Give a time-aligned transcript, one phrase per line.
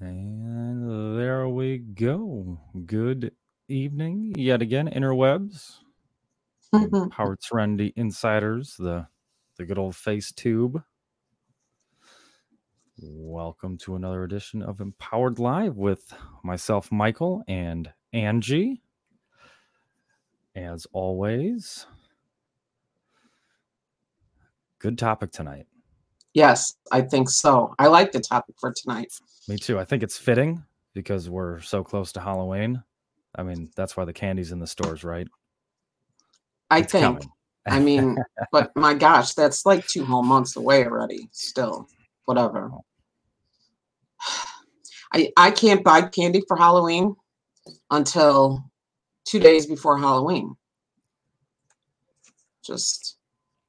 [0.00, 2.60] And there we go.
[2.86, 3.32] Good
[3.68, 5.78] evening yet again, interwebs.
[6.74, 7.10] Mm-hmm.
[7.10, 9.08] Howard Serenity Insiders, the
[9.58, 10.82] the good old face tube.
[12.98, 16.14] Welcome to another edition of Empowered Live with
[16.44, 18.82] myself, Michael, and Angie.
[20.56, 21.86] As always,
[24.80, 25.66] good topic tonight.
[26.34, 27.74] Yes, I think so.
[27.78, 29.12] I like the topic for tonight.
[29.48, 29.78] Me too.
[29.78, 32.82] I think it's fitting because we're so close to Halloween.
[33.36, 35.28] I mean, that's why the candy's in the stores, right?
[36.70, 37.04] I It's think.
[37.04, 37.30] coming.
[37.68, 38.16] I mean,
[38.52, 41.28] but my gosh, that's like two whole months away already.
[41.30, 41.86] Still,
[42.24, 42.70] whatever.
[45.12, 47.14] I I can't buy candy for Halloween
[47.90, 48.64] until
[49.24, 50.56] two days before Halloween.
[52.64, 53.18] Just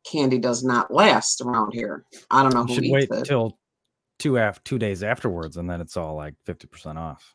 [0.10, 2.06] candy does not last around here.
[2.30, 3.24] I don't know You who should eats wait it.
[3.26, 3.58] till
[4.20, 7.34] two af- two days afterwards, and then it's all like fifty percent off.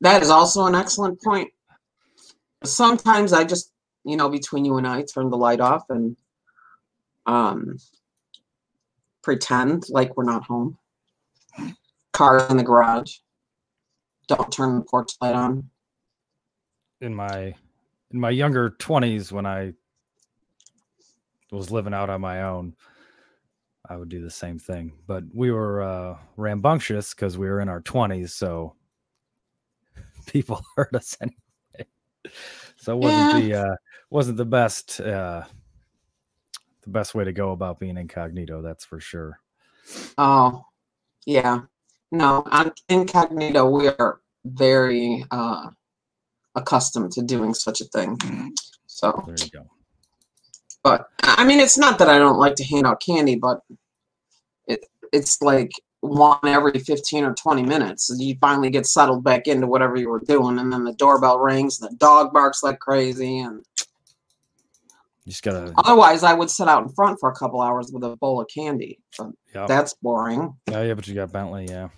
[0.00, 1.50] That is also an excellent point.
[2.64, 3.72] Sometimes I just,
[4.04, 6.16] you know, between you and I, turn the light off and
[7.26, 7.76] um
[9.22, 10.78] pretend like we're not home.
[12.12, 13.16] Cars in the garage.
[14.26, 15.70] Don't turn the porch light on.
[17.00, 17.54] In my
[18.10, 19.74] in my younger twenties, when I
[21.56, 22.74] was living out on my own,
[23.88, 24.92] I would do the same thing.
[25.06, 28.74] But we were uh, rambunctious because we were in our twenties, so
[30.26, 31.88] people heard us anyway.
[32.76, 33.76] So it wasn't the uh,
[34.10, 35.44] wasn't the best uh,
[36.82, 38.62] the best way to go about being incognito.
[38.62, 39.40] That's for sure.
[40.18, 40.64] Oh,
[41.26, 41.62] yeah.
[42.12, 45.68] No, on incognito, we are very uh
[46.54, 48.18] accustomed to doing such a thing.
[48.86, 49.66] So There you go.
[50.82, 53.60] But I mean, it's not that I don't like to hand out candy, but
[54.66, 58.10] it it's like one every fifteen or twenty minutes.
[58.18, 61.80] You finally get settled back into whatever you were doing, and then the doorbell rings,
[61.80, 63.62] and the dog barks like crazy, and
[65.24, 65.74] You just gotta.
[65.76, 68.48] otherwise, I would sit out in front for a couple hours with a bowl of
[68.48, 68.98] candy.
[69.18, 69.68] But Yep.
[69.68, 70.54] that's boring.
[70.72, 71.88] Oh yeah, but you got Bentley, yeah.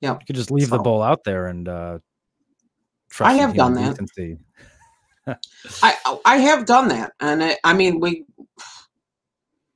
[0.00, 1.98] Yeah, You could just leave the bowl out there and uh
[3.10, 3.90] trust I have done that.
[3.90, 4.38] decency.
[5.82, 8.24] I I have done that, and it, I mean we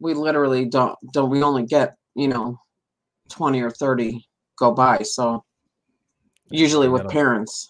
[0.00, 2.58] we literally don't don't we only get you know
[3.28, 4.26] twenty or thirty
[4.58, 5.44] go by, so
[6.50, 7.68] usually with parents.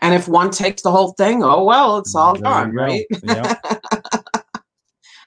[0.00, 3.04] And if one takes the whole thing, oh well, it's all There gone, right?
[3.22, 3.64] Yep.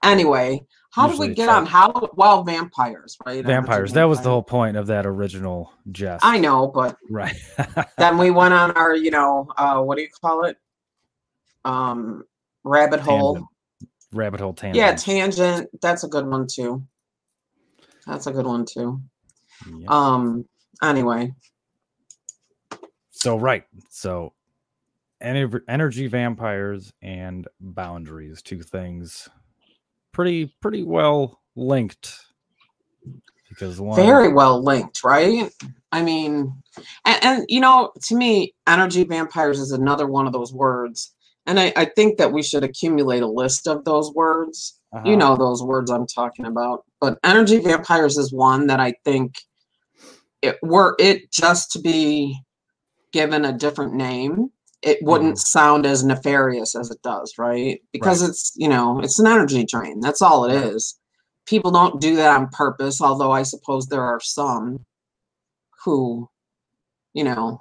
[0.03, 0.59] Anyway,
[0.91, 3.45] how Usually do we get on how well vampires, right?
[3.45, 3.93] Vampires.
[3.93, 6.25] That was the whole point of that original jest.
[6.25, 7.35] I know, but Right.
[7.97, 10.57] then we went on our, you know, uh, what do you call it?
[11.65, 12.23] Um,
[12.63, 13.35] rabbit hole.
[13.35, 13.47] Tangent.
[14.13, 14.77] Rabbit hole tangent.
[14.77, 15.69] Yeah, tangent.
[15.81, 16.83] That's a good one too.
[18.05, 19.01] That's a good one too.
[19.67, 19.89] Yep.
[19.89, 20.45] Um.
[20.83, 21.33] Anyway,
[23.11, 23.63] so right.
[23.89, 24.33] So
[25.21, 29.29] energy vampires and boundaries, two things
[30.11, 32.25] pretty pretty well linked.
[33.49, 35.51] Because one very well linked, right?
[35.91, 36.53] I mean,
[37.05, 41.13] and, and you know, to me, energy vampires is another one of those words,
[41.45, 44.79] and I, I think that we should accumulate a list of those words.
[44.93, 48.93] uh-huh, You know those words I'm talking about, but energy vampires is one that I
[49.05, 49.35] think
[50.41, 52.39] it were it just to be
[53.11, 54.49] given a different name
[54.81, 57.81] it wouldn't sound as nefarious as it does right?
[57.93, 58.29] Because Right.
[58.29, 59.99] it's you know it's an energy drain.
[59.99, 60.97] That's all it is.
[61.45, 64.85] People don't do that on purpose although i suppose there are some
[65.83, 66.29] who
[67.13, 67.59] you know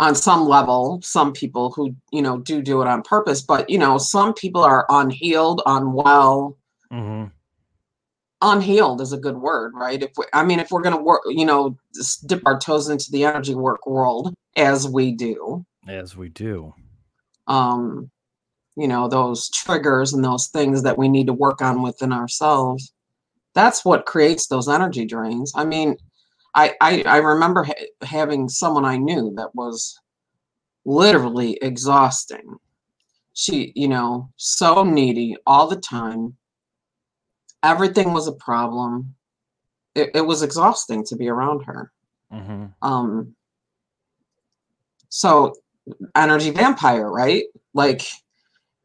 [0.00, 3.78] on some level some people who you know do do it on purpose but you
[3.78, 6.56] know some people are unhealed unwell
[6.92, 7.30] mhm.
[8.42, 10.02] unhealed is a good word, right?
[10.02, 11.76] If we, I mean, if we're going to work, you know,
[12.26, 16.74] dip our toes into the energy work world as we do, as we do.
[17.46, 18.10] um,
[18.76, 22.92] you know, those triggers and those things that we need to work on within ourselves.
[23.54, 25.52] That's what creates those energy drains.
[25.54, 25.96] I mean,
[26.54, 29.98] I I, I remember ha- having someone I knew that was
[30.84, 32.58] literally exhausting.
[33.32, 36.36] She, you know, so needy all the time.
[37.62, 39.14] Everything was a problem.
[39.94, 41.92] It, it was exhausting to be around her.
[42.30, 43.34] hmm Um,
[45.08, 45.54] so
[46.14, 47.44] energy vampire, right?
[47.74, 48.02] Like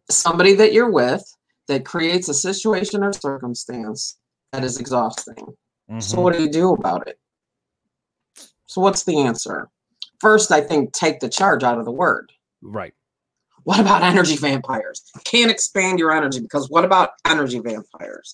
[0.10, 1.24] somebody that you're with
[1.68, 4.18] that creates a situation or circumstance
[4.52, 5.36] that is exhausting.
[5.36, 6.00] Mm-hmm.
[6.00, 7.20] So what do you do about it?
[8.68, 9.70] So what's the answer?
[10.20, 12.32] First, I think take the charge out of the word.
[12.62, 12.94] Right.
[13.64, 15.04] What about energy vampires?
[15.24, 18.34] Can't expand your energy because what about energy vampires?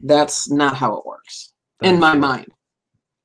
[0.00, 1.52] That's not how it works.
[1.80, 2.46] in my mind.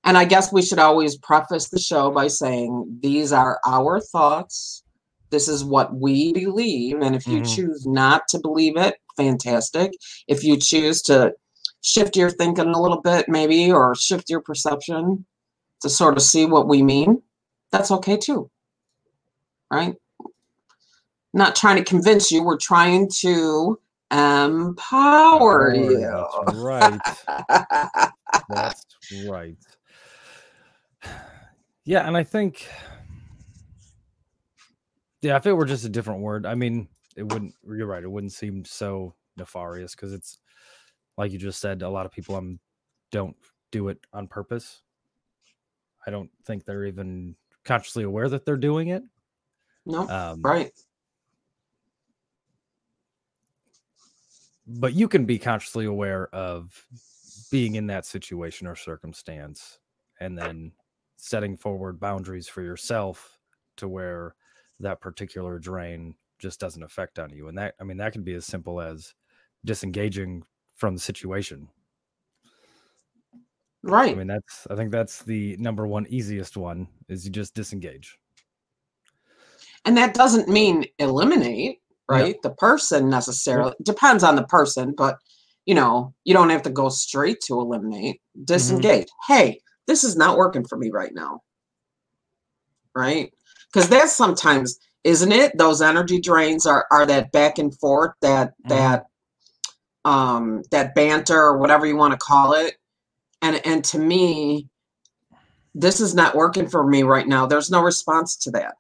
[0.04, 4.84] And I guess we should always preface the show by saying these are our thoughts.
[5.32, 7.02] This is what we believe.
[7.02, 7.56] And if you Mhm.
[7.56, 9.94] choose not to believe it, fantastic.
[10.28, 11.34] If you choose to
[11.82, 15.26] shift your thinking a little bit, maybe, or shift your perception
[15.84, 17.22] to sort of see what we mean,
[17.72, 18.50] that's okay too.
[19.72, 19.96] Right?
[21.34, 23.80] Not trying to convince you, we're trying to
[24.12, 26.00] empower you.
[26.00, 27.02] That's right.
[28.50, 28.86] That's
[29.26, 29.58] right.
[31.86, 32.68] Yeah, and I think
[35.22, 36.88] yeah, if it were just a different word, I mean,
[37.18, 40.38] it wouldn't you're right, it wouldn't seem so nefarious because it's
[41.18, 42.60] like you just said, a lot of people um
[43.12, 43.36] don't
[43.72, 44.82] do it on purpose.
[46.06, 49.04] I don't think they're even consciously aware that they're doing it.
[49.86, 50.72] no, Um, right.
[54.66, 56.86] but you can be consciously aware of
[57.52, 59.80] being in that situation or circumstance
[60.20, 60.72] and then
[61.18, 63.38] setting forward boundaries for yourself
[63.78, 64.36] to where
[64.80, 68.34] that particular drain just doesn't affect on you and that i mean that can be
[68.34, 69.14] as simple as
[69.66, 70.44] disengaging
[70.76, 71.70] from the situation
[73.84, 74.14] Right.
[74.14, 78.18] i mean that's i think that's the number one easiest one is you just disengage.
[79.86, 85.18] And that doesn't mean eliminate right the person necessarily depends on the person but
[85.66, 88.22] you know you don't have to go straight to eliminate.
[88.46, 89.08] Disengage.
[89.28, 91.42] Hey this is not working for me right now.
[92.96, 93.34] Right?
[93.72, 98.54] Because that's sometimes isn't it those energy drains are are that back and forth that
[98.66, 98.70] Mhm.
[98.70, 99.06] that
[100.06, 102.76] um that banter or whatever you want to call it
[103.44, 104.68] and and to me
[105.76, 107.48] this is not working for me right now.
[107.48, 108.76] There's no response to that.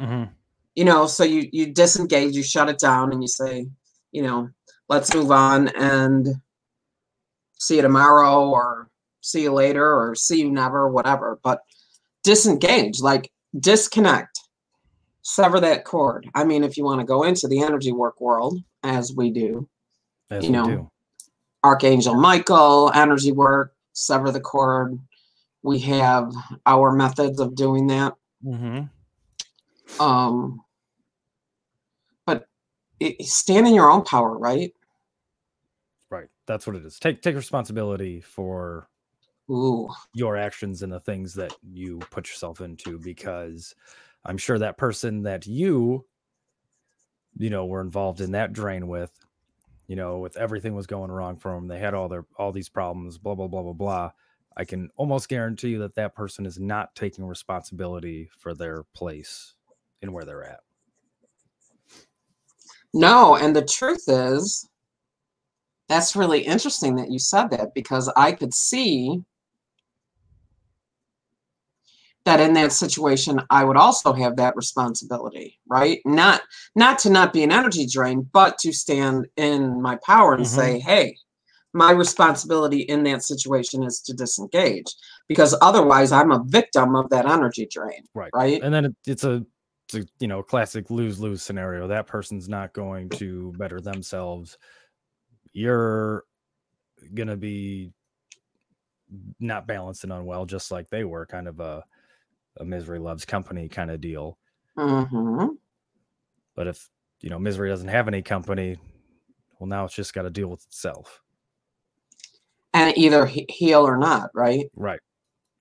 [0.00, 0.32] Mm-hmm.
[0.74, 3.66] you know so you you disengage you shut it down and you say
[4.12, 4.48] you know
[4.88, 6.26] let's move on and
[7.58, 8.88] see you tomorrow or
[9.20, 11.38] see you later or see you never whatever.
[11.42, 11.60] But
[12.24, 14.40] disengage like disconnect.
[15.20, 16.30] Sever that cord.
[16.34, 19.68] I mean if you want to go into the energy work world as we do
[20.30, 20.90] as You we know, do.
[21.62, 24.98] Archangel michael energy work sever the cord.
[25.62, 26.32] We have
[26.66, 28.14] our methods of doing that.
[28.44, 30.00] Mm-hmm.
[30.00, 30.62] um
[32.24, 32.46] but
[33.00, 34.72] it, stand in your own power right?
[36.08, 36.28] Right.
[36.46, 36.98] That's what it is.
[36.98, 38.88] Take take responsibility for
[39.50, 39.88] ooh.
[40.14, 43.74] your actions and the things that you put yourself into because
[44.24, 46.04] i'm sure that person that you
[47.36, 49.10] you know were involved in that drain with
[49.90, 52.68] you know with everything was going wrong for them they had all their all these
[52.68, 54.10] problems blah blah blah blah blah
[54.56, 59.56] i can almost guarantee you that that person is not taking responsibility for their place
[60.00, 60.60] and where they're at.
[62.94, 64.68] No and the truth is
[65.88, 69.20] that's really interesting that you said that because i could see
[72.30, 76.00] that in that situation i would also have that responsibility right?
[76.04, 76.42] Not
[76.74, 80.48] not to not be an energy drain but to stand in my power and Mhm.
[80.48, 81.16] say hey
[81.72, 84.90] my responsibility in that situation is to disengage
[85.28, 88.30] because otherwise i'm a victim of that energy drain right.
[88.34, 88.62] right?
[88.62, 89.44] And then it, it's a
[89.86, 91.88] it's a you know classic lose lose scenario.
[91.88, 94.56] That person's not going to better themselves.
[95.52, 96.24] You're
[97.14, 97.92] gonna be
[99.40, 101.82] not balanced and unwell just like they were kind of a,
[102.60, 104.38] a misery loves company kind of deal.
[104.78, 105.46] Hmm
[106.60, 106.90] but if
[107.22, 108.76] you know misery doesn't have any company
[109.58, 111.22] well now it's just got to deal with itself.
[112.74, 114.66] And either he- heal or not right?
[114.76, 115.00] Right.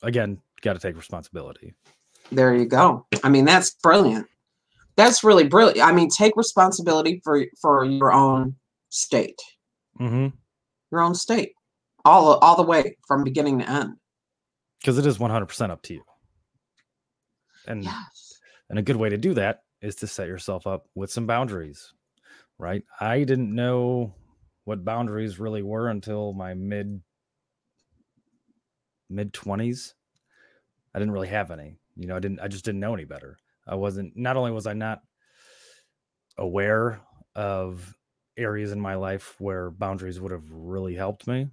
[0.03, 1.73] Again got to take responsibility.
[2.33, 3.05] There you go.
[3.23, 4.27] I mean that's brilliant.
[4.97, 5.87] That's really brilliant.
[5.87, 8.55] I mean take responsibility for for your own
[8.89, 9.39] state.
[10.01, 10.35] Mm-hmm.
[10.91, 11.53] your own state.
[12.03, 13.95] All all the way from beginning to end.
[14.81, 16.03] Because it is 100% up to you
[17.69, 21.11] and yes And a good way to do that is to set yourself up with
[21.11, 21.93] some boundaries,
[22.59, 22.83] right?
[22.99, 24.13] I didn't know
[24.65, 27.01] what boundaries really were until my mid
[29.09, 29.95] mid 20s.
[30.93, 31.79] I didn't really have any.
[31.95, 33.37] You know, I didn't I just didn't know any better.
[33.67, 35.03] I wasn't not only was I not
[36.37, 37.01] aware
[37.35, 37.95] of
[38.37, 41.49] areas in my life where boundaries would have really helped me,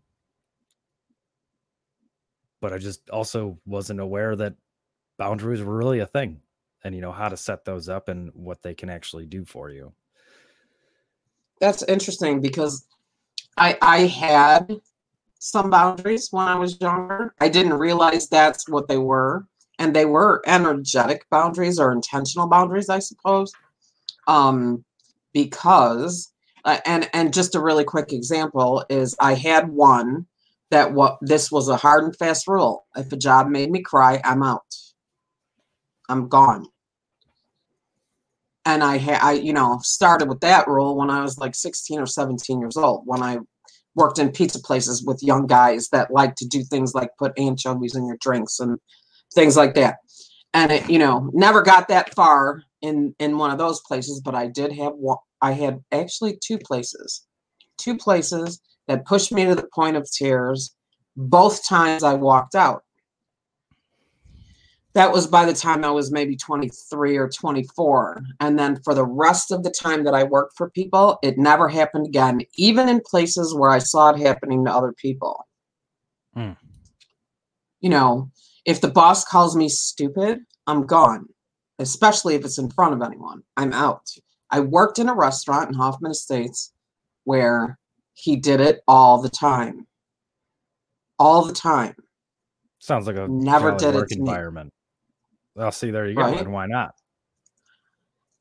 [2.60, 4.54] but I just also wasn't aware that
[5.18, 6.40] boundaries were really a thing
[6.84, 9.70] and you know how to set those up and what they can actually do for
[9.70, 9.92] you.
[11.60, 12.86] that's interesting because
[13.56, 14.80] i i had
[15.38, 19.46] some boundaries when i was younger i didn't realize that's what they were
[19.78, 23.52] and they were energetic boundaries or intentional boundaries i suppose
[24.26, 24.84] um
[25.32, 26.32] because
[26.64, 30.26] uh, and and just a really quick example is i had one
[30.70, 32.86] that what this was a hard and fast rule.
[32.96, 34.66] If a job made me cry, I'm out.
[36.08, 36.66] I'm gone.
[38.64, 42.00] And I had I, you know, started with that rule when I was like 16
[42.00, 43.38] or 17 years old, when I
[43.94, 47.96] worked in pizza places with young guys that like to do things like put anchovies
[47.96, 48.78] in your drinks and
[49.34, 49.96] things like that.
[50.52, 54.34] And it, you know, never got that far in in one of those places, but
[54.34, 55.18] I did have one.
[55.42, 57.26] I had actually two places,
[57.78, 60.74] two places that pushed me to the point of tears.
[61.16, 62.82] Both times I walked out.
[64.96, 68.22] That was by the time I was maybe 23 or 24.
[68.40, 71.68] And then for the rest of the time that I worked for people, it never
[71.68, 75.44] happened again, even in places where I saw it happening to other people.
[76.32, 76.52] Hmm.
[77.80, 78.30] You know,
[78.64, 81.26] if the boss calls me stupid, I'm gone,
[81.78, 83.42] especially if it's in front of anyone.
[83.58, 84.08] I'm out.
[84.50, 86.72] I worked in a restaurant in Hoffman Estates
[87.24, 87.78] where
[88.14, 89.86] he did it all the time.
[91.18, 91.96] All the time.
[92.78, 94.16] Sounds like a Never did it work me.
[94.20, 94.72] environment.
[95.56, 96.22] Well, see, there you go.
[96.22, 96.38] Right.
[96.38, 96.94] And why not?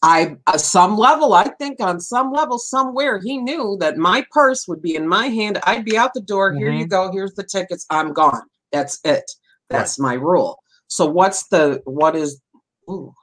[0.04, 4.68] I, at some level, I think on some level, somewhere, he knew that my purse
[4.68, 5.58] would be in my hand.
[5.64, 6.54] I'd be out the door.
[6.54, 6.90] Here you mm-hmm.
[6.90, 7.12] go.
[7.12, 7.88] Here's the tickets.
[7.90, 8.44] I'm gone.
[8.72, 9.24] That's it.
[9.70, 10.60] That's my rule.
[10.88, 12.40] So what's the what is?
[12.88, 13.16] Ooh,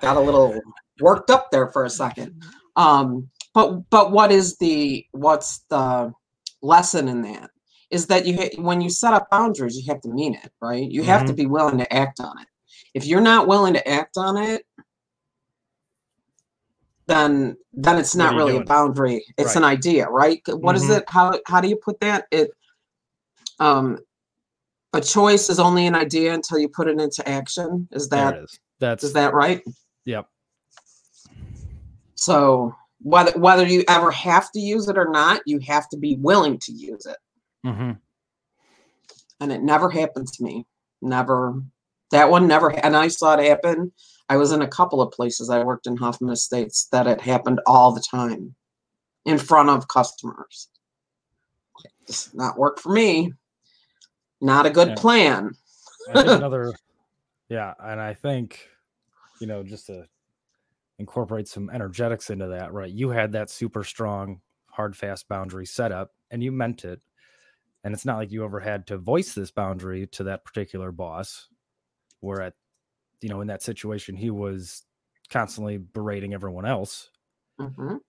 [0.00, 0.60] got a little
[1.00, 2.40] worked up there for a second.
[2.76, 6.12] Um, but but what is the what's the
[6.62, 7.50] lesson in that?
[7.90, 10.88] Is that you when you set up boundaries, you have to mean it, right?
[10.88, 11.36] You have to mm-hmm.
[11.36, 12.46] be willing to act on it.
[12.94, 14.64] If you're not willing to act on it,
[17.06, 19.24] then then it's not really a boundary.
[19.36, 19.56] It's Right.
[19.56, 20.40] an idea, right?
[20.48, 20.98] What is Mhm.
[20.98, 21.04] it?
[21.08, 22.26] How how do you put that?
[22.30, 22.50] It
[23.58, 23.98] um
[24.92, 27.88] a choice is only an idea until you put it into action.
[27.90, 28.58] Is that is.
[28.78, 29.62] That's is that right?
[30.04, 30.28] yep.
[32.14, 36.16] So whether whether you ever have to use it or not, you have to be
[36.16, 37.18] willing to use it.
[37.66, 37.92] Mm-hmm.
[39.40, 40.66] And it never happened to me.
[41.02, 41.60] Never.
[42.14, 42.70] That one never.
[42.70, 43.90] And I saw it happen.
[44.28, 45.50] I was in a couple of places.
[45.50, 48.54] I worked in Hoffman Estates that it happened all the time,
[49.24, 50.68] in front of customers.
[52.06, 53.32] It's not work for me.
[54.40, 54.94] Not a good Yeah.
[54.94, 55.50] plan.
[56.14, 56.72] Another,
[57.48, 58.60] yeah, and I think,
[59.40, 60.06] you know, just to
[61.00, 62.92] incorporate some energetics into that, right?
[62.92, 64.40] You had that super strong,
[64.70, 67.00] hard, fast boundary set up, and you meant it.
[67.82, 71.48] And it's not like you ever had to voice this boundary to that particular boss.
[72.24, 72.54] Where at,
[73.20, 74.82] you know, in that situation, he was
[75.30, 77.10] constantly berating everyone else.
[77.60, 78.00] Mhm.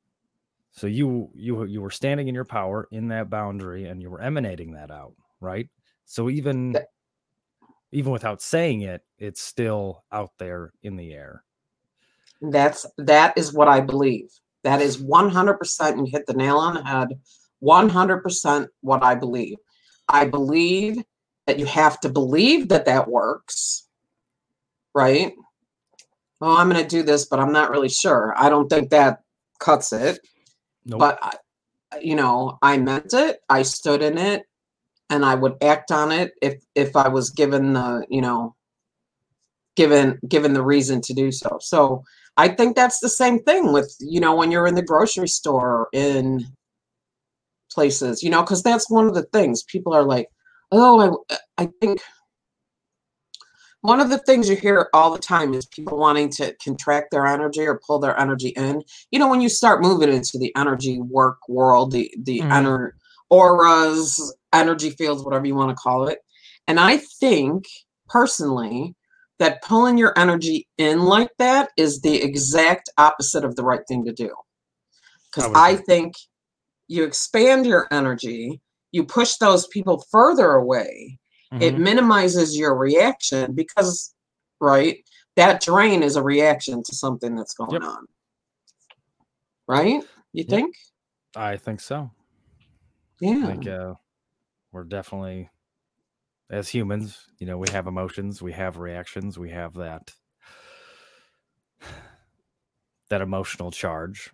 [0.72, 4.22] So you you you were standing in your power in that boundary, and you were
[4.22, 5.70] emanating that out, right?
[6.06, 6.76] So even
[7.92, 11.44] even without saying it, it's still out there in the air.
[12.42, 14.30] That's that is what I believe.
[14.64, 17.10] That is 100% and hit the nail on the head.
[17.64, 19.58] 100% what I believe.
[20.10, 21.02] I believe
[21.48, 23.85] that you have to believe that that works.
[24.96, 25.34] Right?
[26.42, 28.34] Oh, I'm going to do this, but I'm not really sure.
[28.38, 29.20] I don't think that
[29.60, 30.20] cuts it.
[30.86, 31.00] Nope.
[31.00, 31.32] But I,
[32.02, 33.40] you know, I meant it.
[33.50, 34.44] I stood in it
[35.10, 38.56] and I would act on it if if I was given the, you know,
[39.76, 41.58] given given the reason to do so.
[41.62, 42.04] So
[42.38, 45.88] I think that's the same thing with, you know, when you're in the grocery store
[45.94, 46.46] in
[47.72, 50.28] places, you know, because that's one of the things people are like,
[50.72, 52.02] oh, I, I think
[53.86, 57.26] one of the things you hear all the time is people wanting to contract their
[57.26, 58.84] energy or pull their energy in.
[59.12, 62.52] You know, when you start moving into the energy work world, the the mm-hmm.
[62.52, 62.92] ener-
[63.30, 66.20] auras, energy fields, whatever you want to call it.
[66.68, 67.66] And I think
[68.08, 68.96] personally
[69.40, 74.06] that pulling your energy in like that is the exact opposite of the right thing
[74.06, 74.34] to do.
[75.34, 75.86] Because I agree.
[75.86, 76.14] think
[76.88, 78.62] you expand your energy,
[78.92, 81.20] you push those people further away,
[81.54, 81.80] it Mhm.
[81.80, 84.14] minimizes your reaction because,
[84.60, 87.84] right, that drain is a reaction to something that's going Yep.
[87.84, 88.06] on.
[89.68, 90.04] Right?
[90.34, 90.48] You Yep.
[90.48, 90.76] think?
[91.36, 92.10] I think so.
[93.22, 93.46] I Yeah.
[93.46, 93.94] think uh,
[94.72, 95.50] we're definitely,
[96.50, 100.14] as humans, you know, we have emotions, we have reactions, we have that
[103.10, 104.32] that emotional charge,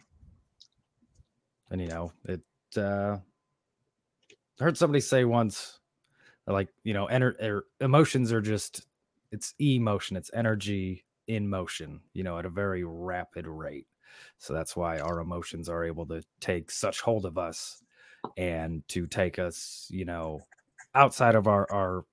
[1.69, 2.41] and you know, it.
[2.77, 3.17] Uh,
[4.59, 5.80] I heard somebody say once,
[6.51, 8.87] like you know, ener- er, emotions are just
[9.31, 13.87] it's emotion, it's energy in motion, you know, at a very rapid rate.
[14.37, 17.81] So that's why our emotions are able to take such hold of us
[18.37, 20.47] and to take us, you know,
[20.95, 22.05] outside of our our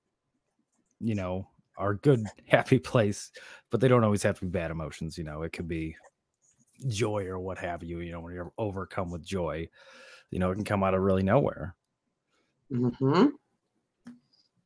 [0.99, 3.31] you know, our good happy place,
[3.69, 5.43] but they don't always have to be bad emotions, you know.
[5.43, 5.95] It could be
[6.87, 9.69] joy or what have you, you know, when you're overcome with joy,
[10.31, 11.75] you know, it can come out of really nowhere.
[12.69, 13.29] hmm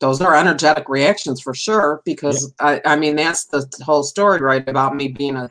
[0.03, 4.67] Those are energetic reactions for sure, because I, I mean, that's the whole story, right?
[4.67, 5.49] About me being a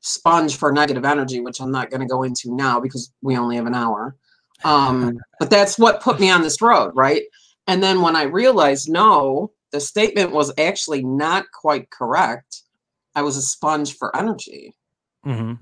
[0.00, 3.56] sponge for negative energy, which I'm not going to go into now because we only
[3.56, 4.16] have an hour.
[4.64, 7.24] Um, but that's what put me on this road, right?
[7.66, 12.62] And then when I realized, no, the statement was actually not quite correct,
[13.14, 14.72] I was a sponge for energy.
[15.22, 15.52] hmm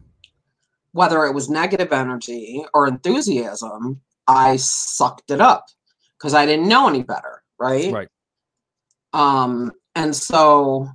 [0.93, 5.67] Whether it was negative energy or enthusiasm, I sucked it up
[6.17, 7.93] because I didn't know any better, right?
[7.93, 8.09] Right.
[9.13, 10.89] Um, and so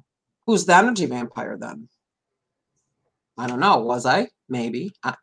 [0.46, 1.88] who's the energy vampire then?
[3.38, 3.80] I don't know.
[3.80, 4.28] Was I?
[4.50, 4.94] Maybe.
[5.04, 5.16] I,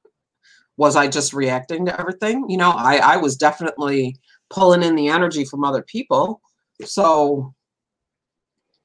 [0.76, 2.48] was I just reacting to everything?
[2.48, 4.16] You know, I, I was definitely
[4.48, 6.40] pulling in the energy from other people.
[6.84, 7.54] So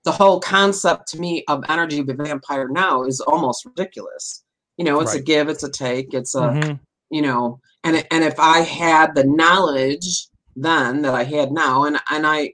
[0.03, 4.43] the whole concept to me of energy vampire now is almost ridiculous.
[4.77, 6.79] You know, it's a give, it's a take, it's a Mhm.
[7.09, 11.97] you know and and if i had the knowledge then that i had now and
[12.09, 12.51] and i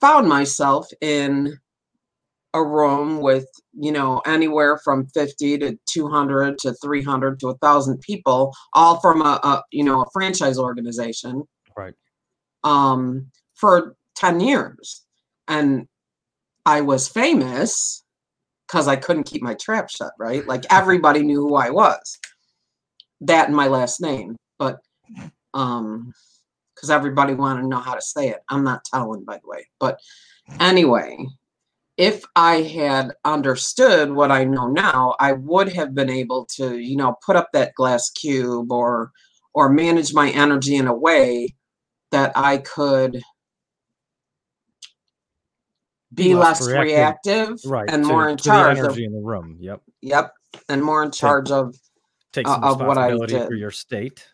[0.00, 1.58] found myself in
[2.54, 3.46] a room with
[3.78, 9.40] you know anywhere from 50 to 200 to 300 to 1000 people all from a,
[9.42, 11.44] a you know a franchise organization.
[11.76, 11.94] Right.
[12.64, 15.04] um for 10 years.
[15.46, 15.86] And
[16.66, 18.02] i was famous
[18.66, 20.46] because i couldn't keep my trap shut right?
[20.46, 22.18] Like everybody knew who i was.
[23.20, 24.78] That and my last name but
[25.54, 26.12] um
[26.78, 29.66] because everybody wanted to know how to say it i'm not telling by the way
[29.80, 29.98] but
[30.60, 31.26] anyway
[31.96, 36.96] if i had understood what i know now i would have been able to you
[36.96, 39.10] know put up that glass cube or
[39.54, 41.52] or manage my energy in a way
[42.12, 43.20] that i could
[46.14, 47.48] be Less less, reactive.
[47.50, 47.90] reactive, Right.
[47.90, 49.58] and to- more in charge the of energy in the room.
[49.60, 49.82] Yep.
[50.00, 50.32] yep
[50.70, 51.76] and more in charge of
[52.32, 54.26] Take Uh, of what I responsibility for your state.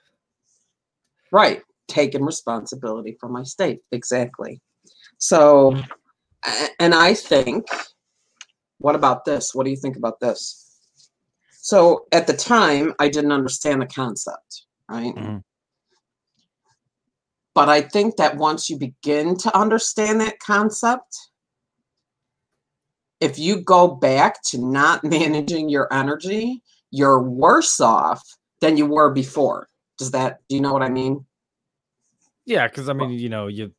[1.32, 1.62] Right.
[1.88, 3.80] Taking responsibility for my state.
[3.92, 4.60] Exactly.
[5.18, 5.76] So,
[6.78, 7.66] and I think,
[8.78, 9.54] what about this?
[9.54, 10.60] What do you think about this?
[11.50, 15.14] So, at the time, I didn't understand the concept, right?
[15.14, 15.42] Mhm.
[17.54, 21.16] But I think that once you begin to understand that concept,
[23.20, 28.22] if you go back to not managing your energy, you're worse off
[28.60, 29.68] than you were before.
[29.98, 31.24] Does that, do you know what I mean?
[32.46, 33.72] Yeah, because I mean, you know, you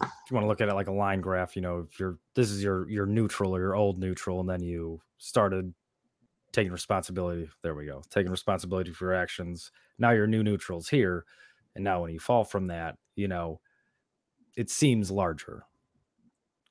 [0.00, 2.18] if you want to look at it like a line graph, you know, if you're
[2.34, 5.74] this is your your neutral or your old neutral, and then you started
[6.52, 7.48] taking responsibility.
[7.62, 9.70] There we go, taking responsibility for your actions.
[9.98, 11.24] Now your new neutral's here,
[11.74, 13.60] and now when you fall from that, you know,
[14.56, 15.64] it seems larger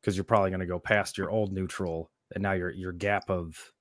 [0.02, 3.30] because you're probably going to go past your old neutral, and now your your gap
[3.30, 3.72] of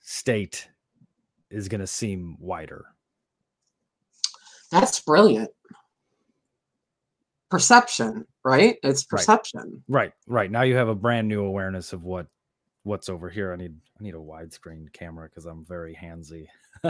[0.00, 0.68] state
[1.50, 2.86] is going to seem wider.
[4.70, 5.50] That's brilliant.
[7.52, 8.78] Perception, right?
[8.82, 9.84] It's perception.
[9.86, 10.50] Right, right.
[10.50, 12.26] Now you have a brand new awareness of what
[12.84, 13.52] what's over here.
[13.52, 16.46] I need I need a widescreen camera because I'm very handsy.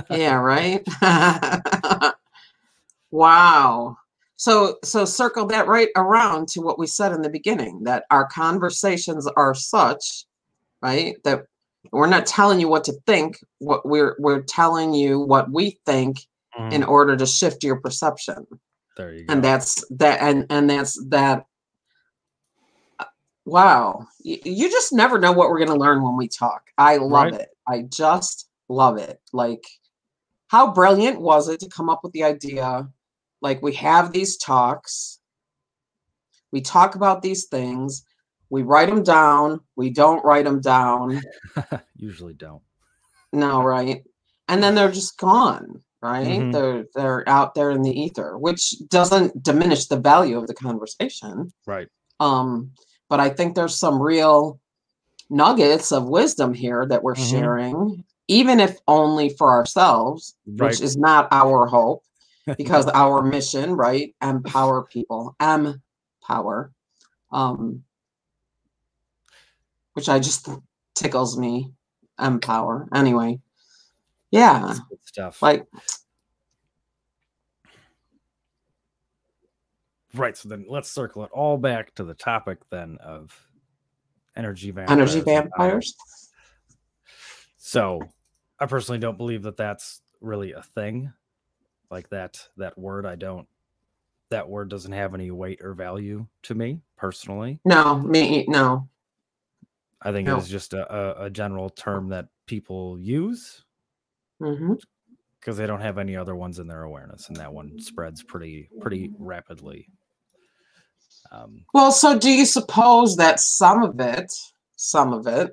[0.09, 0.87] Yeah, right?
[3.11, 3.97] wow.
[4.37, 8.29] So so circle that right around to what we said in the beginning that our
[8.29, 10.27] conversations are such,
[10.81, 11.17] right?
[11.25, 11.47] That
[11.91, 16.19] we're not telling you what to think, what we're we're telling you what we think
[16.71, 16.89] in Mhm.
[16.89, 18.47] order to shift your perception.
[18.97, 19.33] There you go.
[19.33, 21.47] and that's that and and that's that
[22.99, 23.05] uh,
[23.45, 24.07] wow.
[24.23, 26.63] You, you just never know what we're going to learn when we talk.
[26.79, 27.41] I love Right.
[27.41, 27.49] it.
[27.67, 29.21] I just love it.
[29.33, 29.65] Like
[30.49, 32.89] how brilliant was it to come up with the idea?
[33.41, 35.19] Like we have these talks.
[36.53, 38.05] We talk about these things.
[38.51, 39.61] We write them down.
[39.77, 41.23] We don't write them down.
[41.97, 42.61] Usually don't.
[43.33, 44.05] no right?
[44.49, 46.53] And then they're just gone right Mhm.
[46.53, 51.53] they're they're out there in the ether which doesn't diminish the value of the conversation
[51.67, 51.89] Right.
[52.21, 52.73] um
[53.09, 54.59] but i think there's some real
[55.31, 57.31] nuggets of wisdom here that we're Mhm.
[57.31, 60.71] sharing even if only for ourselves Right.
[60.71, 62.03] which is not our hope
[62.59, 66.73] because our mission right empower people empower
[67.31, 67.85] um
[69.95, 70.49] which i just
[70.95, 71.73] tickles me
[72.19, 73.41] empower anyway
[74.33, 74.75] yeah
[75.13, 75.43] stuff.
[75.43, 75.67] like
[80.15, 80.37] right.
[80.37, 83.39] So then let's circle it all back to the topic then of
[84.37, 85.15] energy vampires.
[85.15, 85.95] energy vampires
[87.59, 88.01] So
[88.59, 91.13] I personally don't believe that that's really a thing.
[91.91, 93.47] Like that that word I don't
[94.31, 97.61] that word doesn't have any weight or value to me personally.
[97.67, 98.89] no me no
[100.01, 100.37] I think No.
[100.37, 100.91] it is just a,
[101.23, 103.65] a, a general term that people use
[104.41, 104.73] hmm
[105.43, 108.69] because they don't have any other ones in their awareness, and that one spreads pretty
[108.81, 109.89] pretty rapidly.
[111.33, 114.33] Um, Well, so do you suppose that some of it,
[114.77, 115.53] some of it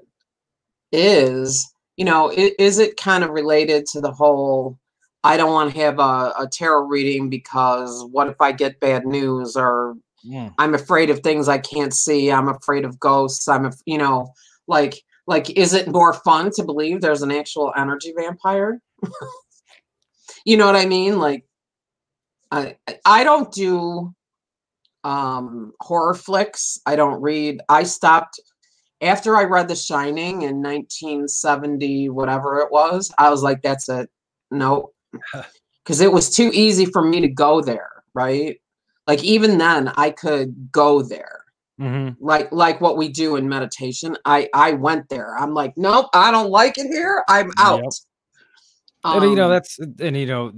[0.91, 4.77] is, you know, is it kind of related to the whole
[5.23, 9.05] I don't want to have a, a tarot reading because what if I get bad
[9.05, 12.31] news or mm, I'm afraid of things I can't see.
[12.31, 13.47] I'm afraid of ghosts.
[13.47, 14.33] I'm, af- you know,
[14.67, 18.79] like, like, is it more fun to believe there's an actual energy vampire?
[20.49, 21.19] you know what I mean?
[21.19, 21.45] Like,
[22.51, 24.13] I, I- don't do
[25.03, 26.79] um horror flicks.
[26.85, 27.61] I don't read.
[27.69, 28.39] I stopped
[29.01, 33.13] after I read The Shining in 1970, whatever it was.
[33.17, 34.09] I was like, that's it.
[34.51, 34.93] Nope.
[35.83, 38.59] Because it was too easy for me to go there, right?
[39.07, 41.39] Like even then, I could go there
[41.79, 42.15] mhm.
[42.19, 46.31] like like what we do in meditation i i went there i'm like nope i
[46.31, 47.93] don't like it here i'm out Yep.
[49.11, 50.51] And you know Um, that's and you know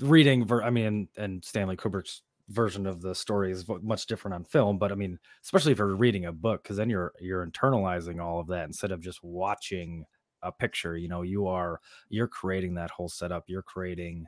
[0.00, 4.44] reading ver- i mean and stanley kubrick's version of the story is much different on
[4.44, 8.22] film but i mean especially if you're reading a book because then you're you're internalizing
[8.22, 10.04] all of that instead of just watching
[10.42, 14.26] a picture you know you are you're creating that whole setup you're creating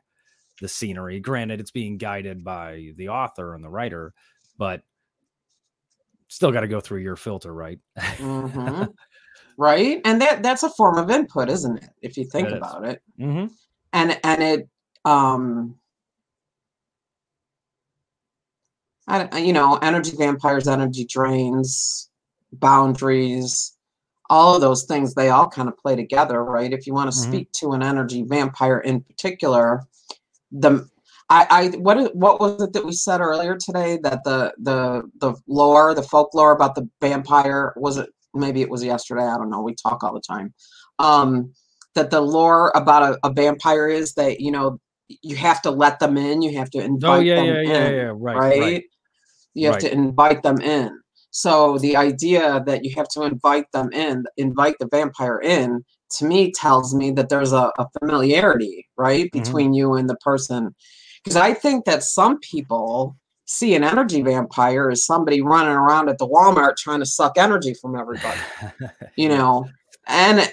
[0.61, 4.15] the scenery granted it's being guided by the author and the writer
[4.59, 4.83] but
[6.29, 7.79] still got to go through your filter right
[8.19, 8.89] mhm.
[9.57, 12.59] right and that that's a form of input isn't it if you think It is.
[12.59, 13.51] about it Mhm.
[13.93, 14.69] and and it
[15.05, 15.77] um
[19.07, 22.11] I, don't- you know energy vampires energy drains
[22.53, 23.77] boundaries
[24.31, 27.19] all of those things they all kind of play together right if you want to
[27.19, 27.23] Mhm.
[27.29, 29.83] speak to an energy vampire in particular
[30.51, 30.89] the
[31.31, 35.35] I, I what what was it that we said earlier today that the the the
[35.47, 39.63] lore the folklore about the vampire was it maybe it was yesterday I don't know
[39.63, 40.53] we talk all the time
[40.99, 41.53] um
[41.95, 44.79] that the lore about a, a vampire is that you know
[45.23, 47.89] you have to let them in you have to invite oh yeah them yeah yeah
[47.89, 48.85] in yeah right right, right.
[49.55, 50.91] You have to invite them in.
[51.31, 55.85] So the idea that you have to invite them in invite the vampire in
[56.19, 59.33] to me tells me that there's a, a familiarity right Mhm.
[59.45, 60.75] between you and the person.
[61.23, 66.19] Because i think that some people see an energy vampire as somebody running around at
[66.19, 68.41] the walmart trying to suck energy from everybody
[69.17, 69.67] you know?
[70.07, 70.53] And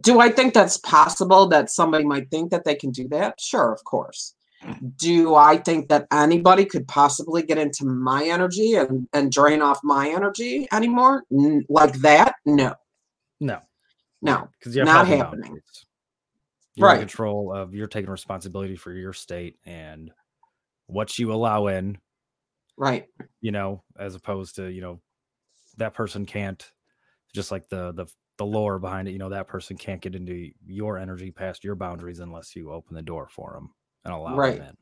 [0.00, 3.40] do i think that's possible that somebody might think that they can do that?
[3.40, 4.34] Sure of course.
[4.96, 9.80] Do i think that anybody could possibly get into my energy and, and drain off
[9.84, 11.24] my energy anymore?
[11.32, 12.34] N- like that?
[12.46, 12.74] No.
[13.40, 13.60] No.
[14.22, 14.48] No.
[14.58, 15.60] Because you have Not happening.
[16.76, 16.98] You're Right.
[16.98, 20.10] control of you're taking responsibility for your state and
[20.94, 21.98] what you allow in,
[22.76, 23.06] right
[23.40, 25.00] you know, as opposed to, you know,
[25.78, 26.70] that person can't
[27.34, 28.06] just like the the
[28.38, 31.76] the lore behind it, you know, that person can't get into your energy past your
[31.76, 33.70] boundaries unless you open the door for them
[34.04, 34.54] and allow Right.
[34.54, 34.76] them in.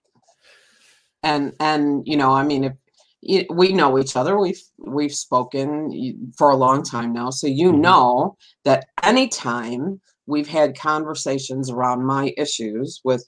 [1.22, 6.50] and and you know i mean if we know each other we've we've spoken for
[6.50, 7.80] a long time now so you Mhm.
[7.80, 13.24] know that anytime we've had conversations around my issues with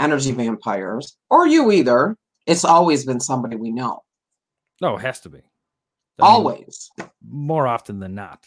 [0.00, 4.02] energy vampires or you either it's always been somebody we know
[4.80, 5.38] No, it has to be.
[5.38, 5.40] I
[6.22, 6.90] mean, always
[7.28, 8.44] more often than not.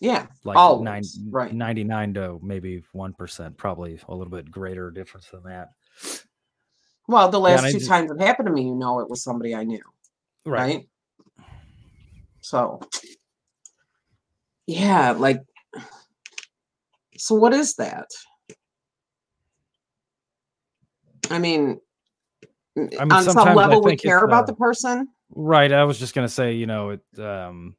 [0.00, 1.52] yeah Like Always, nine, right.
[1.52, 5.70] 99 to maybe 1%, probably a little bit greater difference than that.
[7.08, 9.54] well the last I two times it happened to me you know it was somebody
[9.54, 9.82] i knew
[10.46, 10.86] right?
[12.42, 12.80] So,
[14.66, 15.40] yeah, like,
[17.16, 18.06] so what is that?
[21.28, 21.80] I mean,
[22.76, 25.08] I mean, on some level, we care about uh, the person.
[25.34, 25.72] Right.
[25.72, 27.76] I was just gonna say, you know, it um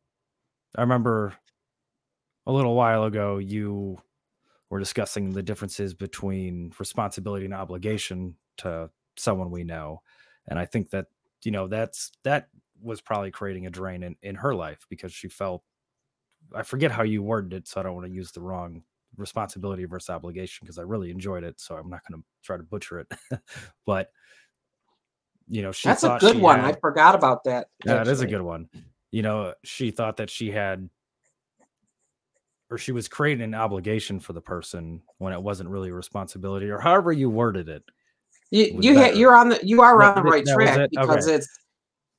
[0.76, 1.34] I remember
[2.46, 3.98] a little while ago you
[4.70, 10.02] were discussing the differences between responsibility and obligation to someone we know.
[10.48, 11.08] And I think that,
[11.44, 12.48] you know, that's that
[12.82, 15.64] was probably creating a drain in, in her life because she felt
[16.56, 18.84] I forget how you worded it, so I don't want to use the wrong
[19.18, 21.60] responsibility versus obligation because I really enjoyed it.
[21.60, 23.12] So I'm not gonna try to butcher it.
[23.86, 24.12] but
[25.48, 26.60] you know, she That's a good one.
[26.60, 27.68] had- I forgot about that.
[27.86, 28.70] yeah, it is a good one.
[29.12, 30.90] You know, she thought that she had,
[32.70, 36.70] or she was creating an obligation for the person when it wasn't really a responsibility,
[36.70, 37.84] or however you worded it.
[38.50, 40.92] You you ha- you're on the you are on the right that track it?
[40.92, 41.36] because Okay.
[41.36, 41.48] it's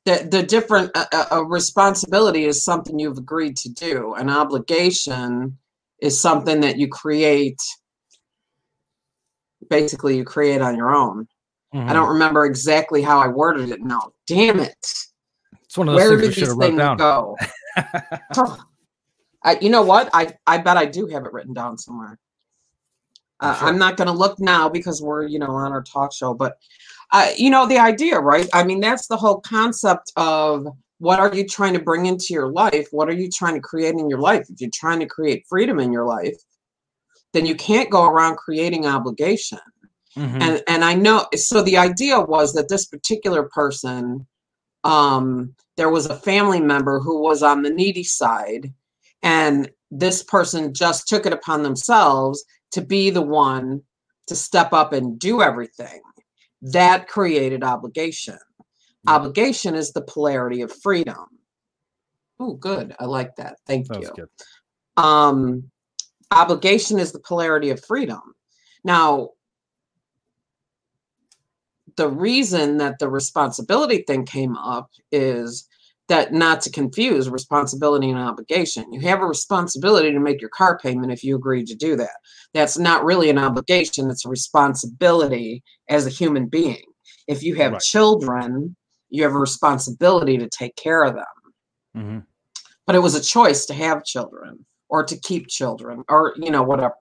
[0.05, 4.15] the the different uh, a responsibility is something you've agreed to do.
[4.15, 5.57] An obligation
[6.03, 7.61] is something that you create.
[9.71, 11.27] Basically, you create on your own.
[11.73, 11.93] I Mhm.
[11.95, 14.13] don't remember exactly how I worded it now.
[14.27, 14.77] Damn it!
[15.65, 16.97] It's one of those Where things did these things down.
[16.99, 17.39] go?
[19.45, 20.11] I, you know what?
[20.13, 22.19] I I bet I do have it written down somewhere.
[23.41, 23.69] I'm Uh, sure.
[23.69, 26.59] I'm not going to look now because we're you know on our talk show, but
[27.13, 30.67] uh, you know the idea right i mean that's the whole concept of
[31.03, 32.87] what are you trying to bring into your life?
[32.93, 34.47] What are you trying to create in your life?
[34.49, 36.37] If you're trying to create freedom in your life
[37.33, 39.59] then you can't go around creating obligation.
[40.17, 40.43] Mm-hmm.
[40.43, 44.27] and and i know so the idea was that this particular person
[44.85, 48.71] um there was a family member who was on the needy side
[49.23, 53.81] and this person just took it upon themselves to be the one
[54.27, 56.03] to step up and do everything.
[56.61, 58.39] That created obligation
[59.07, 61.27] obligation is the polarity of freedom
[62.41, 64.29] oh good i like that thank that you good.
[64.97, 65.65] um
[66.31, 68.21] obligation is the polarity of freedom
[68.85, 69.31] now
[71.97, 75.69] the reason that the responsibility thing came up is
[76.09, 78.93] that not to confuse responsibility and obligation.
[78.93, 82.17] You have a responsibility to make your car payment if you agree to do that.
[82.53, 86.85] That's not really an obligation, it's a responsibility as a human being.
[87.29, 87.81] If you have right.
[87.81, 88.77] children,
[89.13, 91.25] you have a responsibility to take care of them.
[91.97, 92.19] Mm-hmm.
[92.87, 96.63] But it was a choice to have children or to keep children or, you know,
[96.63, 96.95] whatever.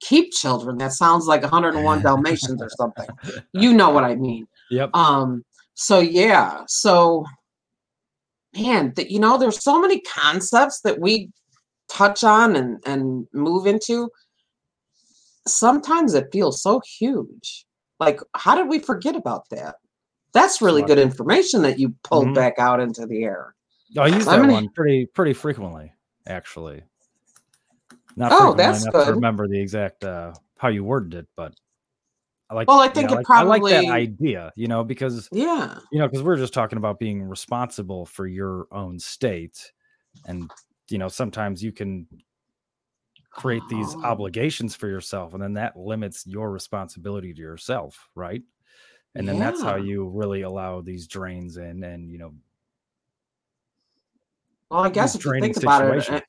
[0.00, 0.78] Keep children.
[0.78, 3.06] That sounds like 101 Dalmatians or something.
[3.52, 4.46] You know what I mean.
[4.70, 4.90] Yep.
[4.94, 6.62] Um, so yeah.
[6.66, 7.24] So
[8.56, 11.30] man, that you know, there's so many concepts that we
[11.90, 14.10] touch on and and move into.
[15.46, 17.66] Sometimes it feels so huge.
[18.00, 19.76] Like, how did we forget about that?
[20.34, 22.34] That's really good information that you pulled mm-hmm.
[22.34, 23.54] back out into the air.
[23.96, 25.92] I use that one pretty pretty frequently,
[26.26, 26.82] actually.
[28.16, 29.08] Not oh, that's good.
[29.08, 31.54] remember the exact uh, how you worded it, but
[32.50, 32.68] I like.
[32.68, 33.74] Well, I think know, it like, probably.
[33.74, 36.98] I like that idea, you know, because yeah, you know, because we're just talking about
[36.98, 39.72] being responsible for your own state,
[40.26, 40.50] and
[40.90, 42.06] you know, sometimes you can
[43.30, 44.04] create these oh.
[44.04, 48.42] obligations for yourself, and then that limits your responsibility to yourself, right?
[49.14, 49.50] And then yeah.
[49.50, 52.34] that's how you really allow these drains in, and you know.
[54.70, 56.24] Well, I guess if you think about it,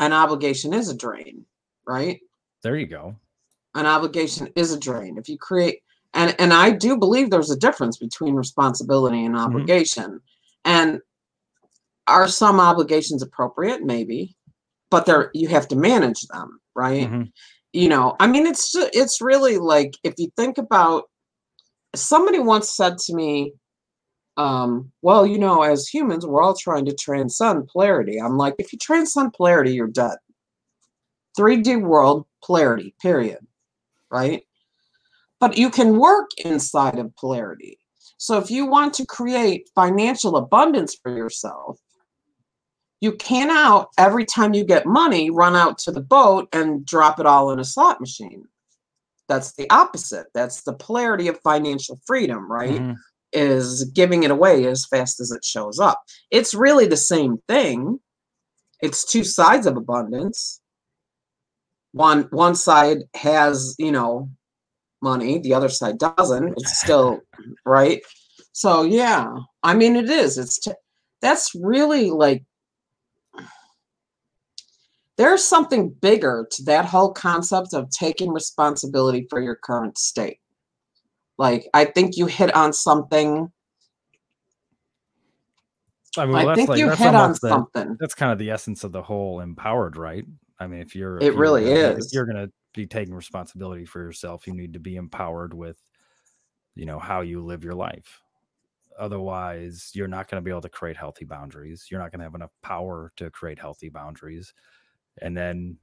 [0.00, 1.44] an obligation is a drain,
[1.86, 2.20] right?
[2.62, 3.16] There you go
[3.74, 5.16] an obligation is a drain.
[5.18, 5.82] If you create
[6.14, 9.44] and and I do believe there's a difference between responsibility and mm-hmm.
[9.44, 10.04] obligation.
[10.04, 10.18] Mm-hmm.
[10.64, 11.00] And
[12.06, 13.82] are some obligations appropriate?
[13.82, 14.36] Maybe,
[14.90, 17.08] but there you have to manage them, right?
[17.08, 17.22] Mm-hmm.
[17.72, 21.04] You know, I mean, it's it's really like if you think about.
[21.94, 23.52] Somebody once said to me,
[24.36, 28.72] um, "Well, you know, as humans, we're all trying to transcend polarity." I'm like, if
[28.72, 30.16] you transcend polarity, you're dead.
[31.36, 32.94] 3D world polarity.
[33.00, 33.46] Period
[34.12, 34.42] right?
[35.40, 37.78] But you can work inside of polarity.
[38.18, 41.80] So if you want to create financial abundance for yourself,
[43.00, 47.26] you cannot every time you get money run out to the boat and drop it
[47.26, 48.44] all in a slot machine.
[49.32, 50.26] That's the opposite.
[50.34, 52.80] That's the polarity of financial freedom, right?
[52.80, 52.92] Mm-hmm.
[53.32, 56.02] Is giving it away as fast as it shows up.
[56.30, 57.98] It's really the same thing.
[58.82, 60.60] It's two sides of abundance
[61.92, 64.28] one one side has you know
[65.00, 67.20] money the other side doesn't it's still
[67.64, 68.02] right
[68.52, 70.72] so yeah i mean it is it's t-
[71.20, 72.42] that's really like
[75.16, 80.38] there's something bigger to that whole concept of taking responsibility for your current state
[81.38, 83.50] like i think you hit on something
[86.18, 87.96] I mean, well, I think like, you hit on the, something.
[87.98, 90.24] That's kind of the essence of the whole empowered, right?
[90.58, 92.06] I mean, if you're, it if really you're, is.
[92.06, 95.76] If you're going to be taking responsibility for yourself, you need to be empowered with,
[96.74, 98.20] you know, how you live your life.
[98.98, 101.86] Otherwise, you're not going to be able to create healthy boundaries.
[101.90, 104.52] You're not going to have enough power to create healthy boundaries,
[105.20, 105.76] and then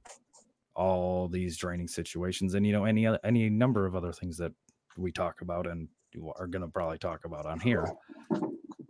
[0.74, 4.52] all these draining situations, and you know, any any number of other things that
[4.96, 5.88] we talk about and
[6.36, 7.86] are going to probably talk about on here.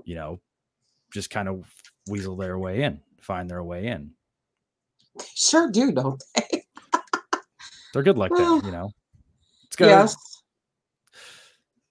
[0.05, 0.40] You know,
[1.12, 1.72] just kind of
[2.09, 4.12] weasel their way in, find their way in
[5.35, 6.64] sure do, don't they?
[7.92, 8.90] They're good like that, you know.
[9.66, 9.88] It's good.
[9.88, 10.16] Yes.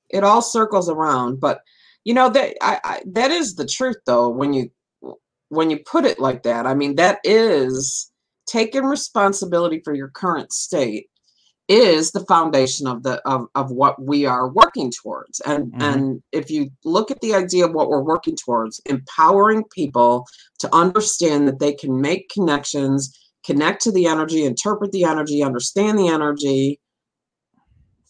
[0.09, 1.61] It all circles around, but
[2.03, 4.71] you know that I, I that is the truth though when you
[5.49, 6.65] when you put it like that.
[6.65, 8.11] I mean that is
[8.49, 11.07] taking responsibility for your current state
[11.67, 15.81] is the foundation of the of, of what we are working towards and mm-hmm.
[15.81, 20.25] and if you look at the idea of what we're working towards empowering people
[20.57, 25.97] to understand that they can make connections connect to the energy interpret the energy understand
[25.99, 26.79] the energy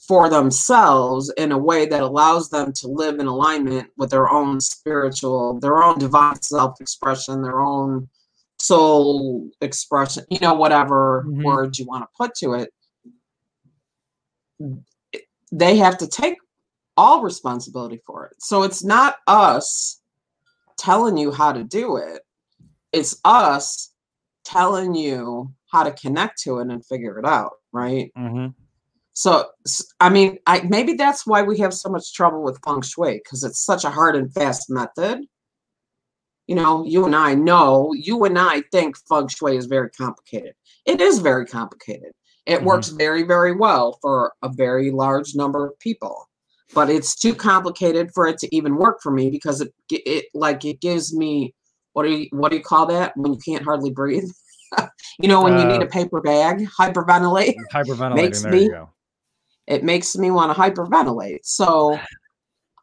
[0.07, 4.61] for themselves in a way that allows them to live in alignment with their own
[4.61, 8.07] spiritual their own divine self-expression their own
[8.59, 11.43] soul expression you know whatever mm-hmm.
[11.43, 12.69] words you want to put to it
[15.51, 16.37] they have to take
[16.97, 18.35] all responsibility for it.
[18.39, 20.01] So it's not us
[20.77, 22.21] telling you how to do it.
[22.91, 23.93] It's us
[24.43, 28.11] telling you how to connect to it and figure it out, right?
[28.17, 28.47] Mm-hmm.
[29.13, 29.45] So,
[29.99, 33.43] I mean, I maybe that's why we have so much trouble with feng shui because
[33.43, 35.19] it's such a hard and fast method.
[36.49, 40.55] You know, you and I know, you and I think feng shui is very complicated.
[40.83, 42.11] It is very complicated.
[42.47, 42.65] It mm-hmm.
[42.65, 46.27] works very, very well for a very large number of people,
[46.73, 50.65] but it's too complicated for it to even work for me because it, it like
[50.65, 51.53] it gives me
[51.93, 54.31] what do you what do you call that when you can't hardly breathe?
[55.19, 57.57] you know, when uh, you need a uh, paper bag, hyperventilate.
[57.71, 58.15] Hyperventilating.
[58.15, 58.71] Makes there me.
[59.67, 61.41] It makes me want to hyperventilate.
[61.43, 61.99] So,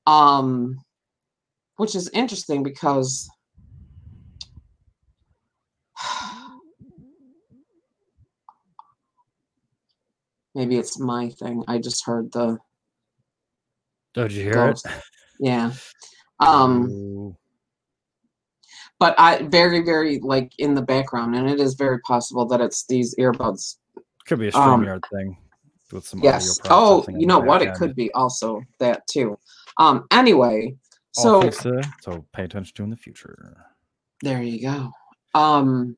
[0.06, 0.78] um,
[1.78, 3.28] which is interesting because
[10.56, 11.62] maybe it's my thing.
[11.68, 12.58] I just heard the.
[14.16, 14.86] Oh, did you hear ghost.
[14.86, 14.92] it?
[15.38, 15.72] Yeah.
[16.40, 16.90] Um.
[16.90, 17.36] Ooh
[18.98, 22.86] but I very, very like in the background, and it is very possible that it's
[22.86, 23.76] these earbuds.
[24.26, 25.36] Could be a um, StreamYard um, thing
[25.92, 26.58] with some yes.
[26.70, 27.62] Oh, you know what?
[27.62, 29.38] It could be also that too.
[29.78, 30.06] Um.
[30.10, 30.76] Anyway,
[31.12, 33.56] so to, so pay attention to in the future.
[34.22, 34.90] There you go.
[35.38, 35.96] Um.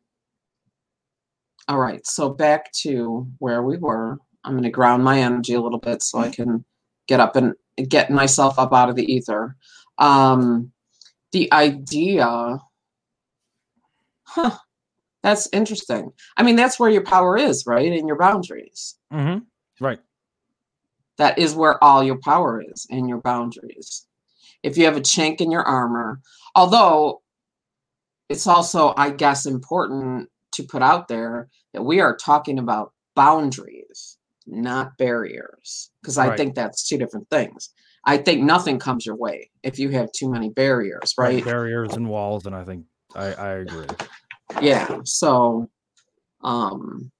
[1.69, 2.05] All right.
[2.07, 4.19] So back to where we were.
[4.49, 6.65] I'm going to ground my energy a little bit so I can
[7.07, 7.55] get up and
[7.89, 9.55] get myself up out of the ether.
[9.99, 10.73] Um,
[11.33, 12.59] the idea
[14.29, 14.57] huh,
[15.23, 16.13] that's interesting.
[16.37, 17.91] I mean, that's where your power is, right?
[17.93, 18.97] In your boundaries.
[19.13, 19.85] Mm-hmm.
[19.85, 20.01] Right.
[21.17, 24.07] That is where all your power is in your boundaries.
[24.63, 26.21] If you have a chink in your armor,
[26.55, 27.23] although
[28.29, 34.18] it's also, I guess, important to put out there that we are talking about boundaries,
[34.49, 36.37] not barriers, because I right.
[36.37, 37.71] think that's two different things.
[38.05, 41.35] I think nothing comes your way if you have too many barriers, right?
[41.35, 42.85] right barriers and walls, and I think
[43.15, 43.87] I, I agree.
[44.63, 45.01] Yeah.
[45.05, 45.69] So,
[46.43, 47.11] um,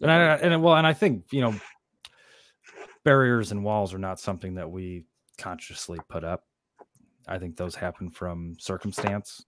[0.00, 1.54] and I, and well, and I think you know,
[3.04, 5.04] barriers and walls are not something that we
[5.38, 6.44] consciously put up.
[7.26, 9.44] I think those happen from circumstance.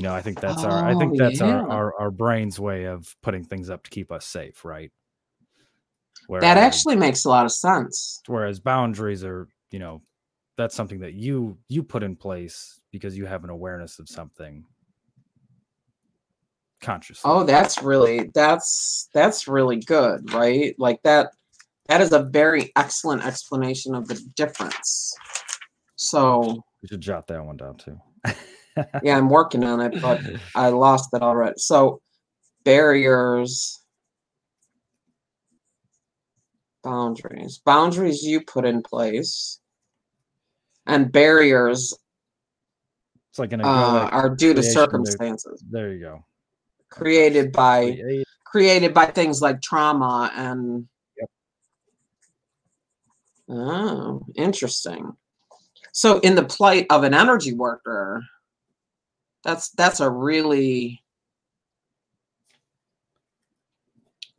[0.00, 1.56] You know, I think that's oh, our I think oh, that's yeah.
[1.56, 4.90] our, our our brain's way of putting things up to keep us safe, right?
[6.26, 8.22] Whereas, that actually makes a lot of sense.
[8.26, 10.00] Whereas boundaries are, you know,
[10.56, 14.64] that's something that you you put in place because you have an awareness of something
[16.80, 17.30] consciously.
[17.30, 20.74] Oh, that's really that's that's really good, right?
[20.78, 21.32] Like that
[21.88, 25.12] that is a very excellent explanation of the difference.
[25.96, 28.00] So you should jot that one down too.
[29.02, 30.20] yeah, I'm working on it, but
[30.54, 31.54] I lost it already.
[31.58, 32.00] So
[32.64, 33.78] barriers
[36.82, 39.60] boundaries boundaries you put in place
[40.86, 41.94] and barriers
[43.30, 43.64] it's like an uh,
[44.10, 45.62] are due to circumstances.
[45.70, 46.24] There you go.
[46.90, 47.96] Created by
[48.44, 50.88] created by things like trauma and.
[51.18, 51.30] Yep.
[53.50, 55.12] Oh, interesting.
[55.92, 58.22] So, in the plight of an energy worker,
[59.44, 61.02] that's that's a really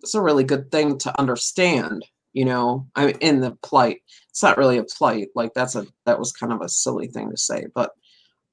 [0.01, 4.01] it's a really good thing to understand you know i'm in the plight.
[4.29, 7.29] It's not really a plight like that's a that was kind of a silly thing
[7.31, 7.91] to say but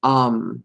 [0.03, 0.63] um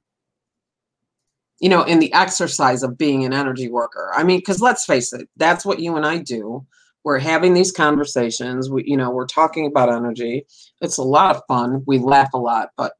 [1.60, 5.12] you know in the exercise of being an energy worker i mean because let's face
[5.12, 6.66] it that's what you and i do.
[7.04, 10.46] We're having these conversations we you know we're talking about energy.
[10.80, 12.94] It's a lot of fun we laugh a lot but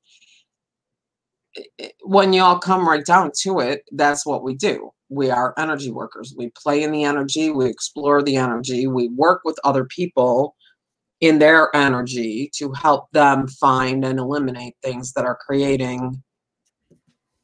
[1.57, 5.91] Eh, when y'all come right down to it that's what we do we are energy
[5.91, 10.57] workers we play in the energy we explore the energy we work with other people
[11.21, 16.23] in their energy to help them find and eliminate things that are creating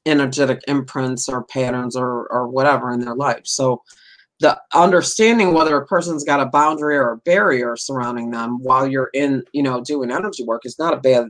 [0.06, 3.42] energetic imprints or patterns or, or whatever in their life.
[3.44, 3.82] So
[4.40, 9.10] the understanding whether a person's got a boundary or a barrier surrounding them while you're
[9.12, 11.28] in, you know, doing energy work is not a bad,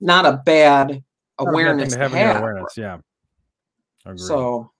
[0.00, 1.02] not a bad
[1.40, 1.94] awareness.
[1.94, 2.40] Having have.
[2.40, 2.98] awareness, yeah.
[4.04, 4.20] Agreed.
[4.20, 4.70] So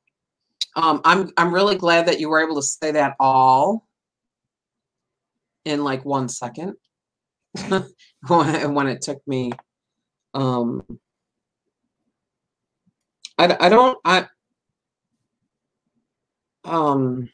[0.77, 3.87] um, I'm I'm really glad that you were able to say that all
[5.65, 6.75] in like one second
[8.29, 9.53] when, when it took me
[10.35, 10.83] um
[13.37, 14.27] I, I don't I
[16.65, 17.29] um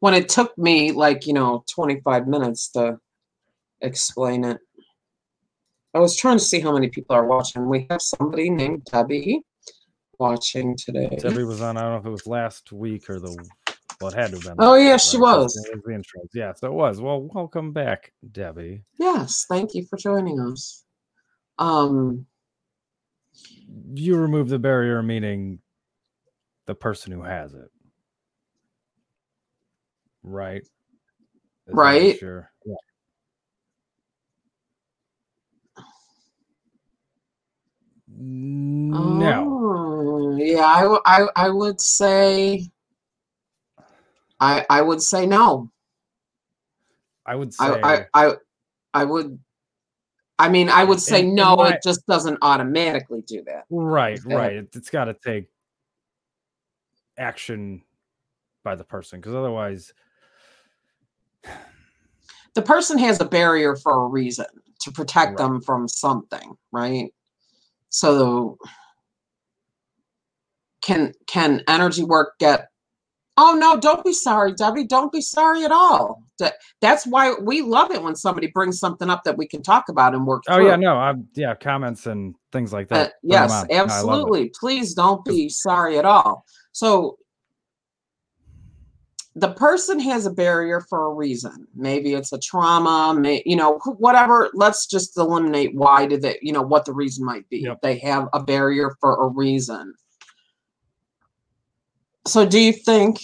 [0.00, 2.98] when it took me like you know 25 minutes to
[3.80, 4.58] explain it
[5.94, 9.42] I was trying to see how many people are watching we have somebody named Debbie
[10.18, 13.30] watching today Debbie was on I don't know if it was last week or the
[14.02, 14.54] Well, it had to have been.
[14.58, 15.38] Oh, yeah, she right?
[15.38, 15.56] was.
[15.72, 16.28] it the intros.
[16.34, 17.00] Yeah, so it was.
[17.00, 18.82] Well, welcome back, Debbie.
[18.98, 20.84] Yes, thank you for joining us.
[21.58, 22.26] Um,
[23.94, 25.60] You remove the barrier, meaning
[26.66, 27.70] the person who has it,
[30.24, 30.62] right?
[30.62, 32.18] Is Right.
[32.18, 32.50] Sure.
[32.66, 32.74] Yeah.
[38.24, 39.44] No.
[39.48, 40.64] oh, yeah,
[41.34, 42.70] I would say,
[44.38, 45.70] I, I would say no.
[47.26, 47.64] I would say.
[47.64, 48.32] I, I, I,
[48.94, 49.38] I would,
[50.38, 51.56] I mean, I would say in no.
[51.56, 53.64] my- It just doesn't automatically do that.
[53.70, 54.36] Right, Yeah.
[54.36, 54.52] right.
[54.52, 55.46] It, it's got to take
[57.18, 57.82] action
[58.62, 59.92] by the person because otherwise,
[62.54, 64.46] the person has a barrier for a reason
[64.80, 65.38] to protect Right.
[65.38, 67.12] them from something, right?
[67.92, 68.58] So
[70.82, 72.68] can can energy work get
[73.38, 74.86] Oh no, don't be sorry, Debbie.
[74.86, 76.22] Don't be sorry at all.
[76.38, 79.88] That that's why we love it when somebody brings something up that we can talk
[79.88, 80.68] about and work oh through.
[80.68, 83.14] yeah, no, I'm yeah, comments and things like Uh, that.
[83.30, 83.70] 'em yes, on.
[83.86, 84.34] No, I love it.
[84.34, 84.52] absolutely.
[84.60, 86.44] Please don't be sorry at all.
[86.72, 87.16] So
[89.34, 91.66] the person has a barrier for a reason.
[91.74, 94.50] Maybe it's a trauma, may, you know, whatever.
[94.52, 97.60] Let's just eliminate why did they, you know, what the reason might be.
[97.60, 97.80] Yep.
[97.82, 99.94] They have a barrier for a reason.
[102.26, 103.20] So do you think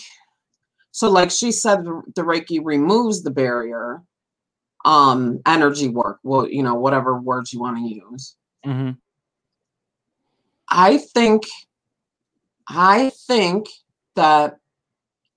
[0.91, 4.03] so like she said the, Reiki removes the barrier
[4.85, 6.19] um energy work.
[6.25, 8.37] Well, you know, whatever words you want to use.
[8.67, 8.97] Mhm.
[10.69, 11.45] I think
[12.69, 13.69] I think
[14.17, 14.59] that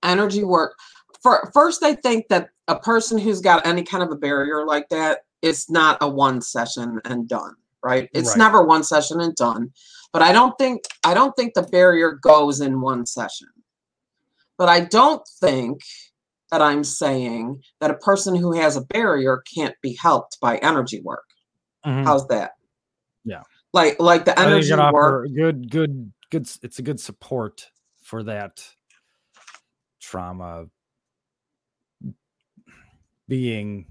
[0.02, 0.74] energy work
[1.22, 4.88] for first I think that a person who's got any kind of a barrier like
[4.90, 8.08] that it's not a one session and done, right?
[8.14, 8.38] It's Right.
[8.38, 9.72] never one session and done.
[10.12, 13.48] But I don't think I don't think the barrier goes in one session.
[14.58, 15.80] But I don't think
[16.50, 21.00] that I'm saying that a person who has a barrier can't be helped by energy
[21.00, 21.24] work.
[21.84, 22.04] Mhm.
[22.04, 22.52] How's that?
[23.24, 23.42] Yeah.
[23.72, 26.48] Like like the energy work good, good, good.
[26.62, 27.70] It's a good support
[28.02, 28.64] for that
[30.12, 30.66] trauma
[32.04, 32.10] uh,
[33.28, 33.86] being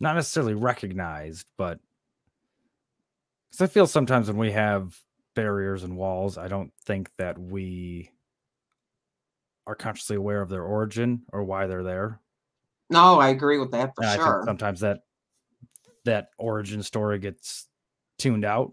[0.00, 1.78] not necessarily recognized, but
[3.50, 4.98] because I feel sometimes when we have
[5.34, 8.10] barriers and walls, I don't think that we
[9.66, 12.18] are consciously aware of their origin or why they're there.
[12.88, 14.42] No, I agree with that for And I think sure.
[14.46, 15.00] sometimes that
[16.04, 17.68] that origin story gets
[18.16, 18.72] tuned out.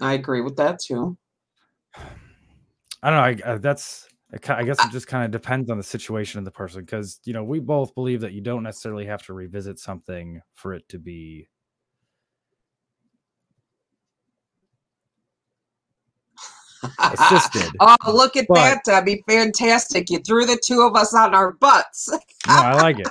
[0.00, 1.18] I agree with that too.
[1.96, 3.46] I don't know.
[3.46, 4.08] I, I, that's
[4.48, 7.32] I guess it just kind of depends on the situation of the person because you
[7.32, 10.98] know we both believe that you don't necessarily have to revisit something for it to
[10.98, 11.48] be.
[16.98, 19.22] Assisted, oh, look at but- that, Debbie.
[19.28, 20.08] Fantastic.
[20.10, 22.08] You threw the two of us on our butts.
[22.10, 22.18] No,
[22.54, 23.08] I like it,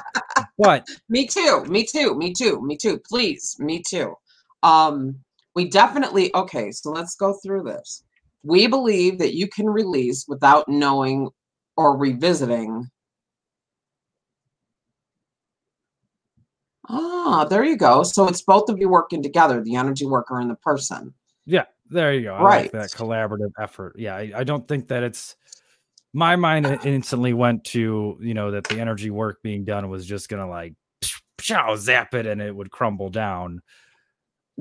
[0.58, 1.66] but me too.
[1.66, 2.16] Me too.
[2.16, 2.62] Me too.
[2.66, 3.00] Me too.
[3.08, 3.56] Please.
[3.60, 4.16] Me too.
[4.64, 5.20] Um,
[5.54, 8.04] we definitely okay, so let's go through this.
[8.44, 11.30] We believe that you can release without knowing
[11.76, 12.90] or revisiting.
[16.88, 18.04] Ah, there you go.
[18.04, 21.14] So it's both of you working together, the energy worker and the person.
[21.46, 22.34] yeah, there you go.
[22.36, 22.62] I Right.
[22.64, 23.96] like that collaborative effort.
[23.98, 25.36] Yeah, I, I don't think that it's
[26.14, 30.30] my mind instantly went to you know that the energy work being done was just
[30.30, 30.74] gonna like
[31.38, 33.62] pshow, zap it and it would crumble down.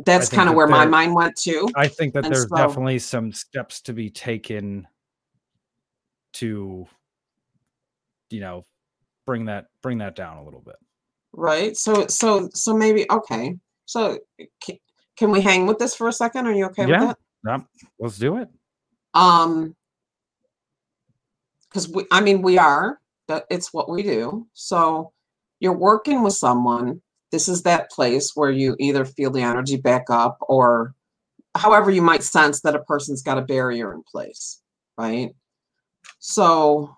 [0.06, 1.68] That's kind of where my mind went to.
[1.74, 4.86] I think that And there's so- definitely some steps to be taken
[6.34, 6.86] to,
[8.30, 8.64] you know,
[9.26, 10.76] bring that bring that down a little bit.
[11.32, 14.18] right so so so maybe okay so
[14.62, 14.76] can,
[15.16, 17.00] can we hang with this for a second are you okay Yeah.
[17.08, 17.66] with that Yep,
[17.98, 18.48] let's do it.
[19.12, 19.76] um
[21.68, 25.12] because we i mean we are that it's what we do so
[25.60, 30.04] you're working with someone this is that place where you either feel the energy back
[30.10, 30.94] up or
[31.54, 34.60] however you might sense that a person's got a barrier in place
[34.96, 35.30] right
[36.18, 36.90] so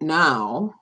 [0.00, 0.74] now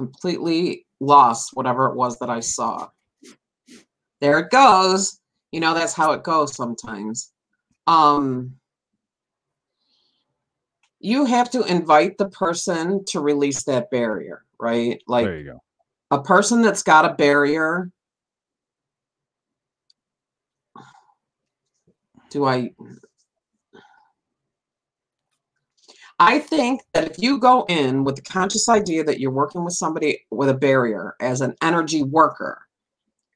[0.00, 2.88] completely lost whatever it was that I saw.
[4.20, 5.20] There it goes.
[5.52, 7.32] You know, that's how it goes sometimes.
[7.90, 8.54] Um,
[11.00, 15.02] you have to invite the person to release that barrier, right?
[15.08, 15.62] Like there you go.
[16.12, 17.90] a person that's got a barrier.
[22.30, 22.70] Do I?
[26.20, 29.74] I think that if you go in with the conscious idea that you're working with
[29.74, 32.60] somebody with a barrier as an energy worker,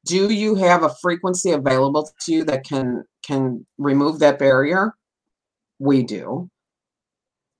[0.04, 4.94] do you have a frequency available to you that can can remove that barrier?
[5.78, 6.50] We do.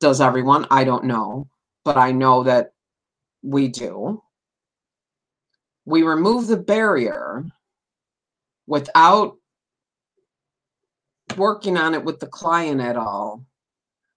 [0.01, 0.67] Does everyone?
[0.71, 1.49] I don't know,
[1.85, 2.73] but I know that
[3.43, 4.23] we do.
[5.85, 7.45] We remove the barrier
[8.67, 9.37] without
[11.37, 13.45] working on it with the client at all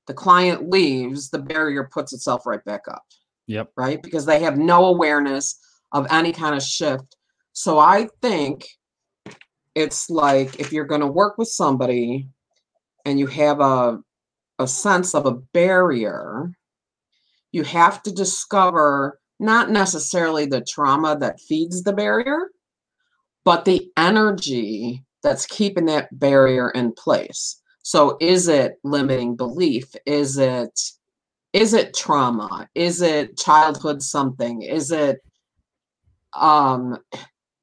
[0.07, 3.03] the client leaves, the barrier puts itself right back up.
[3.47, 3.71] Yep.
[3.77, 4.01] Right?
[4.01, 5.59] Because they have no awareness
[5.91, 7.15] of any kind of shift.
[7.53, 8.65] So I think
[9.77, 12.27] it's like if you're going to work with somebody
[13.05, 13.99] and you have a
[14.59, 16.51] a sense of a barrier,
[17.51, 22.49] you have to discover not necessarily the trauma that feeds the barrier,
[23.45, 27.61] but the energy that's keeping that barrier in place.
[27.83, 29.95] So is it limiting belief?
[30.07, 30.79] Is it
[31.53, 32.67] is it trauma?
[32.73, 34.63] Is it childhood something?
[34.63, 35.19] Is it
[36.33, 36.97] um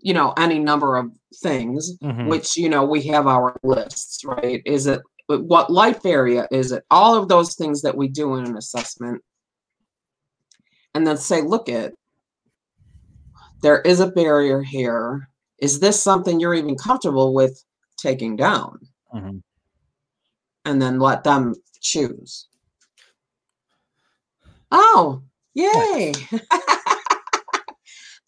[0.04, 1.10] you know any number of
[1.42, 2.28] things mm-hmm.
[2.28, 4.62] which you know we have our lists, right?
[4.64, 6.84] Is it what life area is it?
[6.90, 9.22] All of those things that we do in an assessment.
[10.96, 11.92] And then say, look at
[13.62, 15.28] there is a barrier here.
[15.58, 17.64] Is this something you're even comfortable with
[17.96, 18.78] taking down?
[19.12, 19.38] Mm-hmm
[20.64, 22.48] and then let them choose.
[24.70, 25.22] Oh,
[25.54, 26.12] yay.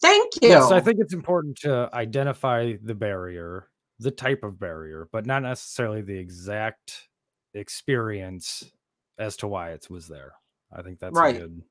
[0.01, 0.49] Thank you.
[0.49, 3.67] Yes, I think it's important to identify the barrier,
[3.99, 7.07] the type of barrier, but not necessarily the exact
[7.53, 8.71] experience
[9.17, 10.33] as to why it was there.
[10.71, 11.37] I think that's right.
[11.37, 11.61] good.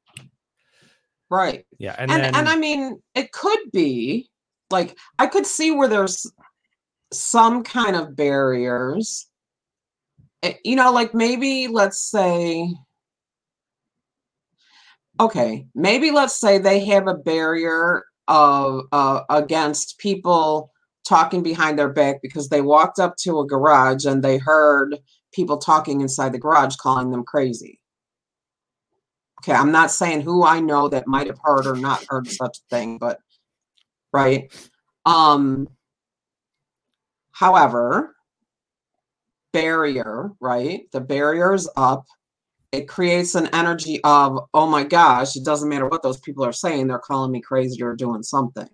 [1.31, 1.67] Right.
[1.79, 1.95] Yeah.
[1.99, 4.29] And and, then, and I mean, it could be
[4.71, 6.31] like I could see where there's
[7.13, 9.29] some kind of barriers
[10.43, 12.69] Eh, you know, like maybe let's say,
[15.19, 20.73] okay, maybe let's say they have a barrier of uh, against people
[21.07, 24.99] talking behind their back because they walked up to a garage and they heard
[25.33, 27.79] people talking inside the garage calling them crazy.
[29.43, 32.59] Okay, I'm not saying who I know that might have heard or not heard such
[32.59, 33.21] a thing, but
[34.13, 34.53] right.
[35.05, 35.69] Um
[37.33, 38.17] however,
[39.53, 40.83] barrier, right?
[40.93, 42.07] The barrier is up.
[42.73, 46.53] It creates an energy of, oh my gosh, it doesn't matter what those people are
[46.53, 48.69] saying, they're calling me crazy or doing something.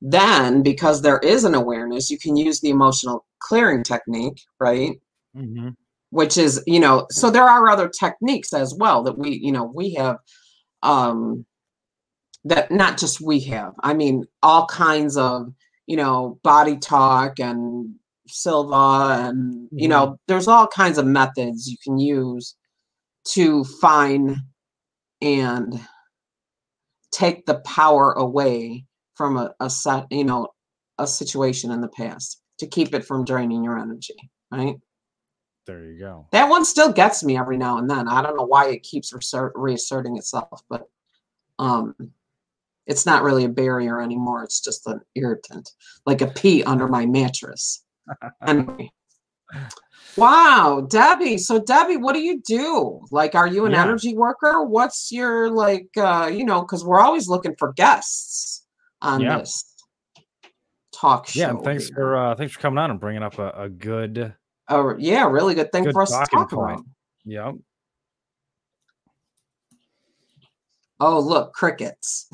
[0.00, 5.00] Then, because there is an awareness, you can use the emotional clearing technique, right?
[5.36, 5.70] Mm-hmm.
[6.10, 9.64] Which is, you know, so there are other techniques as well that we, you know,
[9.64, 10.16] we have
[10.82, 11.44] um
[12.44, 15.52] that not just we have, I mean, all kinds of,
[15.86, 17.94] you know, body talk and
[18.28, 20.14] Silva, and you know, mm-hmm.
[20.28, 22.54] there's all kinds of methods you can use
[23.32, 24.36] to find
[25.20, 25.80] and
[27.10, 30.48] take the power away from a, a you know,
[30.98, 34.16] a situation in the past to keep it from draining your energy,
[34.50, 34.76] right?
[35.66, 36.26] There you go.
[36.32, 38.08] That one still gets me every now and then.
[38.08, 39.12] I don't know why it keeps
[39.54, 40.88] reasserting itself, but
[41.58, 41.94] um,
[42.86, 44.44] it's not really a barrier anymore.
[44.44, 45.70] It's just an irritant,
[46.06, 47.84] like a pea under my mattress
[48.46, 48.90] anyway.
[50.16, 51.38] Wow, Debbie.
[51.38, 53.00] So Debbie, what do you do?
[53.10, 53.82] Like, are you an yeah.
[53.82, 54.64] energy worker?
[54.64, 58.66] What's your like uh, you know, because we're always looking for guests
[59.00, 59.38] on yeah.
[59.38, 59.76] this
[60.92, 61.40] talk show.
[61.40, 61.94] Yeah, and thanks here.
[61.94, 64.34] for uh thanks for coming on and bringing up a, a good
[64.68, 66.80] Oh yeah, really good thing good for us to talk point.
[66.80, 66.84] about.
[67.24, 67.54] Yep.
[71.00, 72.28] Oh look, crickets.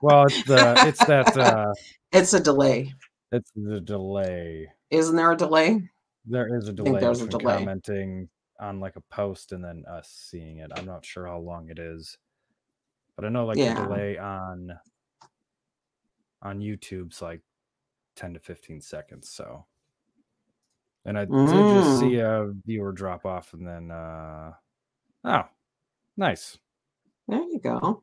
[0.00, 1.72] well, it's the it's that uh
[2.12, 2.92] it's a delay.
[3.32, 4.70] It's the delay.
[4.90, 5.88] Isn't there a delay?
[6.26, 7.00] There is a delay.
[7.00, 7.58] there's a delay.
[7.58, 8.28] Commenting
[8.60, 10.70] on like a post and then us seeing it.
[10.76, 12.18] I'm not sure how long it is,
[13.16, 13.74] but I know like yeah.
[13.74, 14.78] the delay on
[16.42, 17.40] on YouTube's like
[18.16, 19.30] 10 to 15 seconds.
[19.30, 19.64] So,
[21.04, 21.46] and I mm.
[21.46, 22.50] did just see mm.
[22.50, 24.52] a viewer drop off and then, uh,
[25.24, 25.44] oh,
[26.16, 26.58] nice.
[27.28, 28.02] There you go.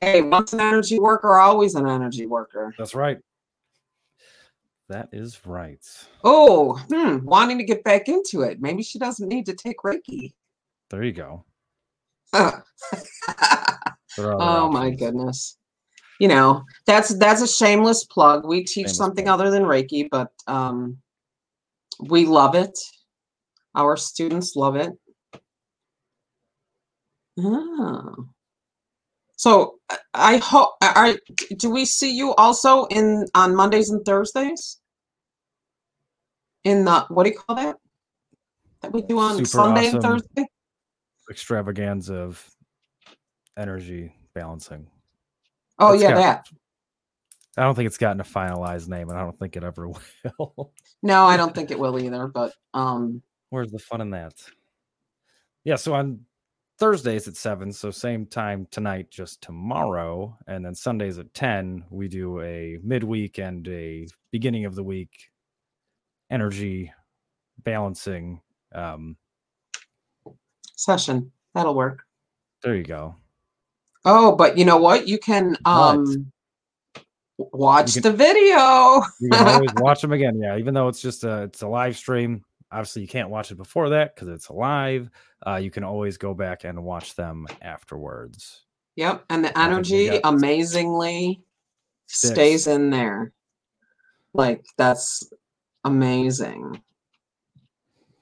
[0.00, 2.74] Hey, once an energy worker, always an energy worker.
[2.78, 3.18] That's right.
[4.88, 5.84] That is right.
[6.22, 8.60] Oh, hmm, wanting to get back into it.
[8.60, 10.34] Maybe she doesn't need to take Reiki.
[10.90, 11.44] There you go.
[12.34, 12.60] oh
[14.70, 15.56] my goodness.
[16.20, 18.46] You know, that's that's a shameless plug.
[18.46, 19.40] We teach shameless something plug.
[19.40, 20.98] other than Reiki, but um
[22.00, 22.78] we love it.
[23.74, 24.92] Our students love it.
[27.38, 28.28] Oh.
[29.44, 29.74] So
[30.14, 30.70] I hope.
[30.80, 31.12] Are
[31.58, 34.80] do we see you also in on Mondays and Thursdays?
[36.64, 37.76] In the what do you call that?
[38.80, 40.00] that we do on Super Sunday and.
[40.00, 40.46] Thursday?
[41.30, 42.42] extravaganza of
[43.58, 44.86] energy balancing.
[45.78, 46.46] Oh yeah, got- that.
[47.58, 49.88] I don't think it's gotten a finalized name, and I don't think it ever
[50.38, 50.72] will.
[51.02, 52.28] No, I don't think it will either.
[52.28, 53.20] But um,
[53.50, 54.32] Where's the fun in that?
[55.64, 56.20] Yeah, so on
[56.78, 62.08] Thursdays at seven, so same time tonight, just tomorrow, and then Sundays at ten, we
[62.08, 65.30] do a midweek and a beginning of the week
[66.30, 66.92] energy
[67.62, 68.40] balancing.
[68.74, 69.16] Um,
[70.76, 72.02] session that'll work.
[72.62, 73.14] there you go.
[74.04, 75.06] Oh, but you know what?
[75.08, 76.30] You can um
[77.38, 79.02] watch You the video.
[79.20, 80.40] You can always watch them again.
[80.40, 82.44] Yeah, even though it's just a it's a live stream.
[82.74, 85.08] Obviously, you can't watch it before that because it's live.
[85.46, 88.64] Uh, you can always go back and watch them afterwards.
[88.96, 91.40] Yep, and the energy got amazingly
[92.06, 92.32] six.
[92.32, 93.32] stays in there.
[94.32, 95.32] Like that's
[95.84, 96.82] amazing.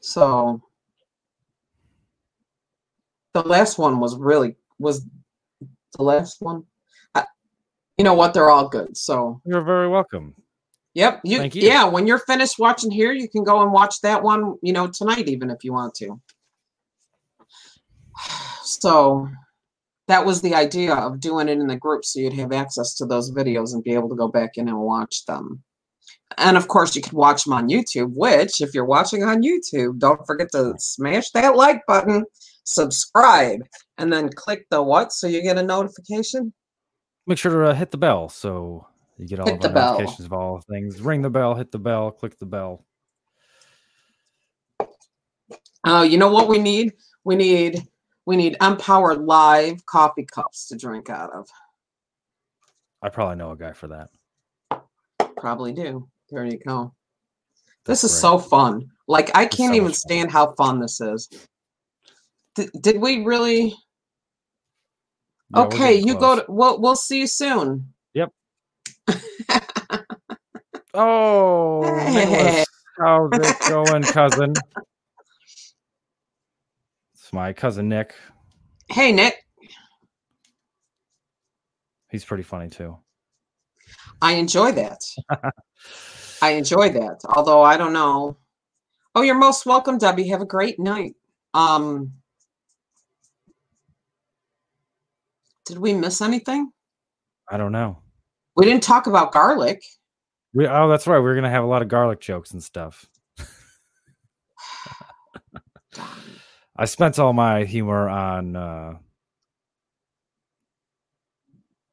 [0.01, 0.61] So
[3.33, 5.07] the last one was really was
[5.97, 6.65] the last one.
[7.15, 7.25] I,
[7.97, 8.35] you know what?
[8.35, 8.97] They're all good.
[8.99, 10.35] So You're very welcome.
[10.95, 11.21] Yep.
[11.25, 11.63] You, Thank you.
[11.63, 14.89] yeah, when you're finished watching here, you can go and watch that one, you know,
[14.89, 16.21] tonight even if you want to.
[18.65, 19.29] So
[20.07, 23.07] that was the idea of doing it in the group so you'd have access to
[23.07, 25.63] those videos and be able to go back in and watch them.
[26.39, 29.99] And of course, you could watch them on YouTube, which if you're watching on YouTube,
[29.99, 32.25] don't forget to smash that like button,
[32.65, 33.61] subscribe,
[33.99, 36.53] and then click the what so you get a notification.
[37.27, 38.87] Make sure to uh, hit the bell so
[39.19, 39.93] you get all Hit of the our bell.
[39.93, 41.01] notifications of all things.
[41.01, 42.85] Ring the bell, hit the bell, click the bell.
[45.85, 46.93] Oh, you know what we need?
[47.25, 47.83] We need
[48.27, 51.49] we need Empower Live coffee cups to drink out of.
[53.03, 54.11] I probably know a guy for that.
[55.37, 56.09] Probably do.
[56.31, 56.95] There you go.
[57.85, 58.21] That's this is great.
[58.21, 58.91] so fun.
[59.09, 60.01] Like I It's can't so even much fun.
[60.11, 61.29] stand how fun this is.
[62.55, 63.75] Did, did we really?
[65.51, 66.45] Yeah, okay, you go to.
[66.49, 67.92] We'll we'll see you soon.
[70.95, 71.81] Oh.
[72.13, 72.67] Nicholas,
[72.99, 74.55] how's it going, cousin?
[77.15, 78.15] It's my cousin Nick.
[78.91, 79.43] Hey Nick,
[82.11, 82.99] He's pretty funny too.
[84.21, 85.01] I enjoy that.
[86.43, 87.21] I enjoy that.
[87.25, 88.37] Although I don't know.
[89.15, 90.29] Oh, you're most welcome, Debbie.
[90.29, 91.15] Have a great night.
[91.55, 92.13] Um,
[95.65, 96.71] did we miss anything?
[97.51, 97.99] I don't know.
[98.57, 99.83] We didn't talk about garlic.
[100.55, 101.19] We oh, that's right.
[101.19, 103.09] We're gonna have a lot of garlic jokes and stuff.
[106.77, 108.95] I spent all my humor on uh,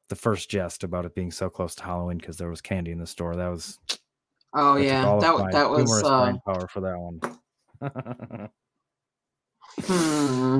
[0.08, 2.98] the first jest about it being so close to Halloween because there was candy in
[2.98, 3.36] the store.
[3.36, 3.78] That was
[4.54, 6.02] Oh yeah, that that was.
[6.02, 7.20] Uh, brain power for that one.
[9.80, 10.58] hmm.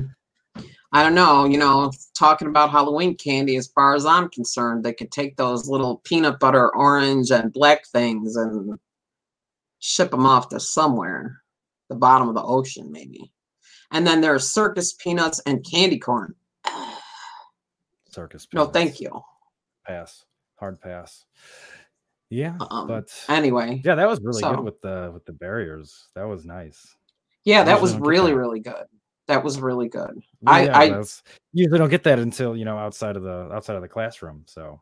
[0.93, 1.45] I don't know.
[1.45, 5.69] You know, talking about Halloween candy, as far as I'm concerned, they could take those
[5.69, 8.79] little peanut butter, orange, and black things and
[9.79, 11.43] ship them off to somewhere,
[11.89, 13.33] the bottom of the ocean, maybe.
[13.93, 16.35] And then there's circus peanuts and candy corn.
[18.11, 18.47] Circus.
[18.47, 18.67] Peanuts.
[18.69, 19.11] No, thank you.
[19.87, 20.25] Pass.
[20.57, 21.25] Hard pass.
[22.29, 26.09] Yeah, Um, but Anyway, yeah, that was really so- good with the with the barriers.
[26.15, 26.95] That was nice.
[27.45, 28.85] yeah, that was really, really good.
[29.31, 30.21] That was really good.
[30.41, 31.05] Well, I- I-
[31.53, 34.43] usually don't get that until you know outside of the outside of the classroom.
[34.49, 34.81] So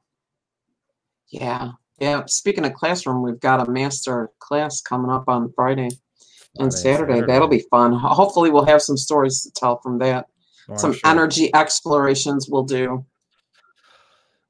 [1.29, 1.73] Yeah.
[2.01, 2.25] Yeah.
[2.25, 5.91] Speaking of classroom, we've got a master class coming up on Friday.
[6.59, 7.21] and Friday Saturday.
[7.21, 7.93] That'll be fun.
[7.93, 10.29] Hopefully, we'll have some stories to tell from that.
[10.71, 11.11] Oh, some sure.
[11.11, 13.05] energy explorations we'll do.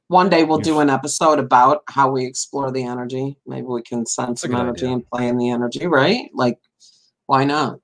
[0.06, 3.36] One day we'll do an episode about how we explore the energy.
[3.46, 4.94] Maybe we can send some energy idea.
[4.94, 6.30] and play in the energy, right?
[6.32, 6.60] Like,
[7.26, 7.80] why not?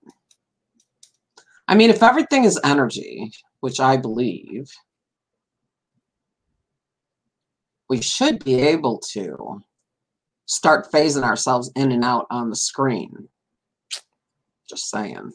[1.75, 4.71] I mean, if everything is energy, which I believe,
[7.91, 9.61] we should be able to
[10.47, 13.29] start phasing ourselves in and out on the screen.
[14.69, 15.33] Just saying.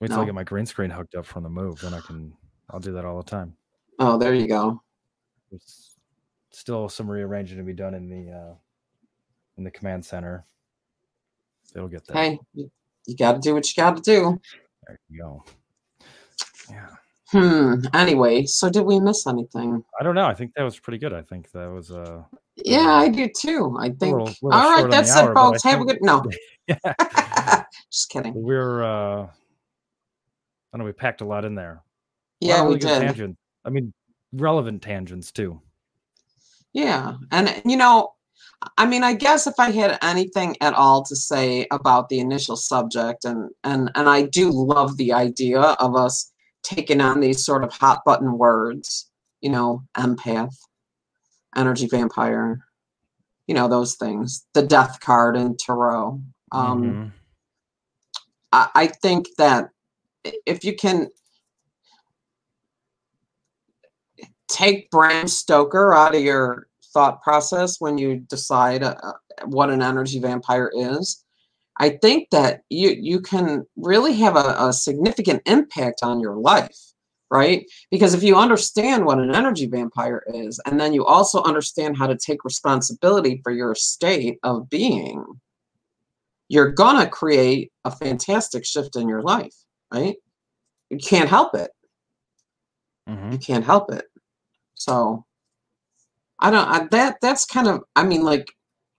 [0.00, 2.32] Wait till I get my green screen hooked up from the move, then I can.
[2.70, 3.54] I'll do that all the time.
[3.98, 4.80] Oh, there you go.
[5.50, 5.90] There's
[6.52, 8.54] still some rearranging to be done in the uh,
[9.58, 10.46] in the command center.
[11.76, 12.16] It'll get there.
[12.16, 14.40] Hey, you got to do what you got to do.
[14.90, 15.44] There you go.
[16.68, 16.88] Yeah,
[17.30, 17.74] Hmm.
[17.94, 19.84] Anyway, so did we miss anything?
[19.98, 20.26] I don't know.
[20.26, 21.12] I think that was pretty good.
[21.12, 22.22] I think that was uh
[22.56, 23.76] Yeah, I do too.
[23.78, 24.00] I think.
[24.00, 25.62] little- little All right, that's it, folks.
[25.62, 25.98] Have a good.
[26.00, 26.22] No,
[26.66, 26.76] yeah.
[27.90, 28.34] just kidding.
[28.34, 29.28] We're uh I
[30.72, 31.82] don't know we packed a lot in there.
[32.40, 33.00] Yeah, of we did.
[33.00, 33.36] Tangent.
[33.64, 33.92] I mean,
[34.32, 35.60] relevant tangents too.
[36.72, 38.14] Yeah, and you know,
[38.76, 42.56] I mean, I guess if I had anything at all to say about the initial
[42.56, 46.32] subject, and and and I do love the idea of us
[46.62, 49.10] taking on these sort of hot button words,
[49.40, 50.54] you know, empath,
[51.56, 52.60] energy vampire,
[53.46, 56.20] you know, those things, the death card in tarot.
[56.52, 57.12] Um, Mhm.
[58.52, 59.70] I, I think that
[60.46, 61.08] if you can
[64.48, 68.94] take Bram Stoker out of your thought process when you decide uh,
[69.44, 71.24] what an energy vampire is,
[71.78, 76.76] I think that you you can really have a, a significant impact on your life,
[77.30, 77.64] right?
[77.90, 82.06] Because if you understand what an energy vampire is, and then you also understand how
[82.06, 85.24] to take responsibility for your state of being,
[86.48, 89.54] you're gonna create a fantastic shift in your life,
[89.92, 90.16] right?
[90.90, 91.70] You can't help it.
[93.08, 93.32] Mhm.
[93.32, 94.04] You can't help it.
[94.74, 95.24] So
[96.40, 98.52] I don't I, that that's kind of I mean like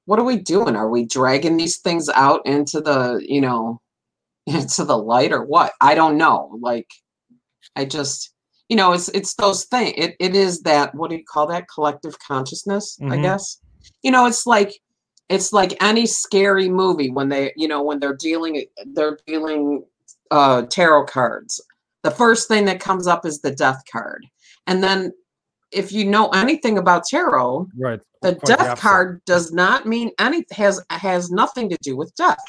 [0.05, 0.75] what are we doing?
[0.75, 3.79] Are we dragging these things out into the, you know,
[4.47, 5.73] into the light or what?
[5.79, 6.57] I don't know.
[6.61, 6.87] Like
[7.75, 8.33] I just
[8.69, 9.93] you know, it's it's those things.
[9.97, 11.67] It it is that what do you call that?
[11.73, 13.21] Collective consciousness, I Mhm.
[13.23, 13.57] guess.
[14.01, 14.73] You know, it's like
[15.29, 19.83] it's like any scary movie when they, you know, when they're dealing they're dealing
[20.31, 21.61] uh tarot cards.
[22.03, 24.25] The first thing that comes up is the death card.
[24.67, 25.11] And then
[25.71, 27.99] if you know anything about tarot, Right.
[28.21, 28.81] the quite death opposite.
[28.81, 32.39] card does not mean any has has nothing to do with death.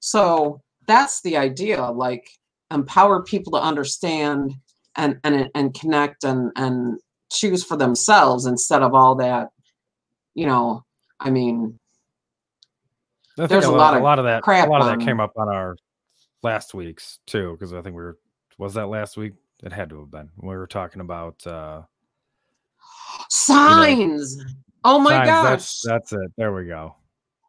[0.00, 2.28] So that's the idea, like
[2.70, 4.52] empower people to understand
[4.96, 6.98] and and and connect and and
[7.32, 9.48] choose for themselves instead of all that,
[10.34, 10.84] you know,
[11.20, 11.78] I mean,
[13.38, 14.42] I There's a a lot, a of lot of that.
[14.42, 15.76] crap a lot of that came up on our
[16.42, 18.18] last week's too, because I think we were.
[18.58, 19.32] Was that last week?
[19.64, 20.28] It had to have been.
[20.36, 21.82] We were talking about uh,
[23.30, 24.36] signs.
[24.84, 25.28] oh my signs.
[25.28, 25.48] gosh.
[25.48, 26.32] That's that's it.
[26.36, 26.94] There we go.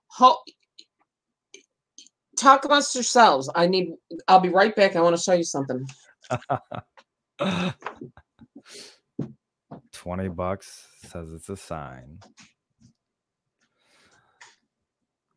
[0.08, 0.42] Ho-
[2.38, 3.50] talk amongst yourselves.
[3.56, 3.94] I need
[4.28, 4.96] I'll be right back.
[4.96, 5.86] I want to show you something.
[9.92, 12.20] Twenty bucks says it's a sign.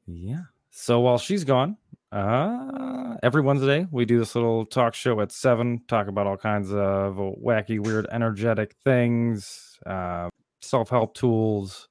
[0.07, 0.43] Yeah.
[0.71, 1.77] So while she's gone,
[2.13, 5.83] uh, every Wednesday we do this little talk show at seven.
[5.89, 10.29] Talk about all kinds of wacky, weird, energetic things, uh,
[10.63, 11.89] self-help tools,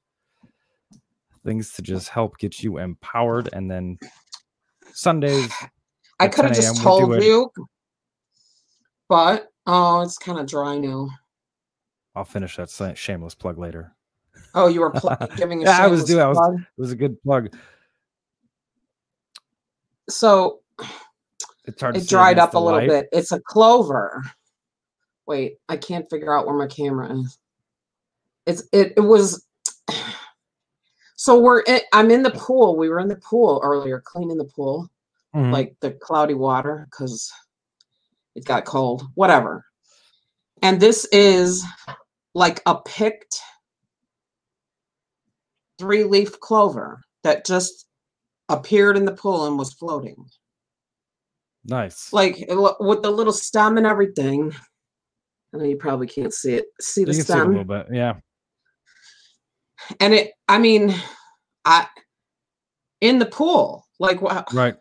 [1.46, 3.50] things to just help get you empowered.
[3.54, 3.98] And then
[4.92, 5.52] Sundays,
[6.20, 7.10] I could have just a.m.
[7.10, 7.52] we do told you,
[9.10, 11.10] but oh, it's kind of dry now.
[12.16, 13.94] I'll finish that shameless plug later.
[14.56, 16.56] Oh, you were pl- giving a Yeah, I was shameless doing- I was- plug?
[16.60, 17.50] It was a good plug.
[20.10, 20.60] So
[21.66, 21.98] It's hard.
[21.98, 22.90] it dried up a little light.
[22.90, 23.10] bit.
[23.12, 24.24] It's a clover.
[25.26, 27.38] Wait, I can't figure out where my camera is.
[28.46, 28.94] It's it.
[28.98, 29.46] It was.
[31.20, 31.62] So we're.
[31.62, 32.78] In, I'm in the pool.
[32.78, 34.88] We were in the pool earlier, cleaning the pool.
[35.36, 35.52] Mhm.
[35.52, 37.32] like the cloudy water because
[38.36, 39.66] it got cold, whatever.
[40.62, 41.66] And this is
[42.34, 43.42] like a picked
[45.78, 47.87] three leaf clover that just
[48.50, 50.26] appeared in the pool and was floating.
[51.66, 52.12] nice.
[52.14, 52.46] Like
[52.80, 54.54] with the little stem and everything.
[55.54, 56.66] I know you probably can't see it.
[56.82, 57.48] See the can see a stem?
[57.50, 57.88] little bit.
[57.92, 58.16] Yeah.
[60.00, 60.94] and it, I mean,
[61.66, 61.88] I
[63.02, 63.86] in the pool.
[64.00, 64.54] Like what?
[64.54, 64.76] Right.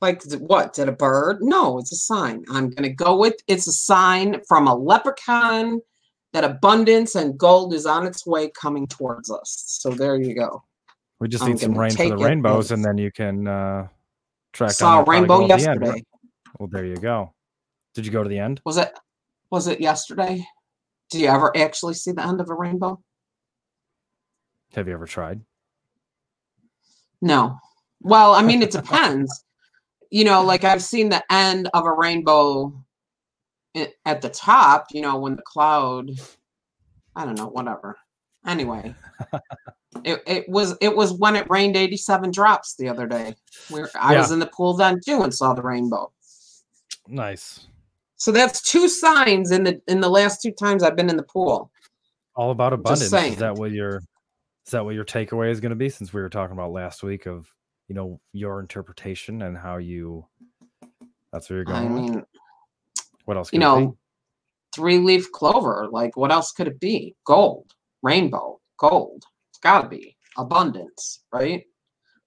[0.00, 0.72] Like what?
[0.74, 1.38] Did a bird?
[1.40, 2.44] No, it's a sign.
[2.50, 5.80] I'm gonna go with it's a sign from a leprechaun
[6.32, 9.64] that abundance and gold is on its way coming towards us.
[9.66, 10.62] So there you go.
[11.20, 13.88] We just I'm need some rain for the rainbows, and then you can uh,
[14.52, 16.04] track Saw a rainbow at the yesterday.
[16.58, 17.32] Well, there you go.
[17.94, 18.60] Did you go to the end?
[18.64, 18.92] Was it
[19.50, 20.44] was it yesterday?
[21.10, 23.00] Do you ever actually see the end of a rainbow?
[24.74, 25.40] Have you ever tried?
[27.22, 27.56] No.
[28.00, 29.44] Well, I mean it depends.
[30.10, 32.72] you know, like I've seen the end of a rainbow
[34.04, 36.10] at the top, you know, when the cloud
[37.16, 37.96] I don't know, whatever.
[38.46, 38.94] Anyway,
[40.04, 43.34] it, it was it was when it rained 87 drops the other day.
[43.68, 46.12] Where I was in the pool then too and saw the rainbow.
[47.08, 47.66] Nice.
[48.16, 51.24] So that's two signs in the in the last two times I've been in the
[51.24, 51.70] pool.
[52.36, 53.12] All about abundance.
[53.12, 54.02] Is that what your
[54.66, 55.88] is that what your takeaway is going to be?
[55.88, 57.52] Since we were talking about last week of
[57.88, 60.26] you know your interpretation and how you
[61.32, 61.86] that's where you're going.
[61.86, 62.02] I with?
[62.02, 62.22] mean,
[63.24, 63.52] what else?
[63.52, 63.96] you could it know,
[64.74, 65.88] three leaf clover.
[65.90, 67.14] Like, what else could it be?
[67.24, 67.72] Gold,
[68.02, 69.24] rainbow, gold.
[69.64, 71.64] It's got to be abundance, right?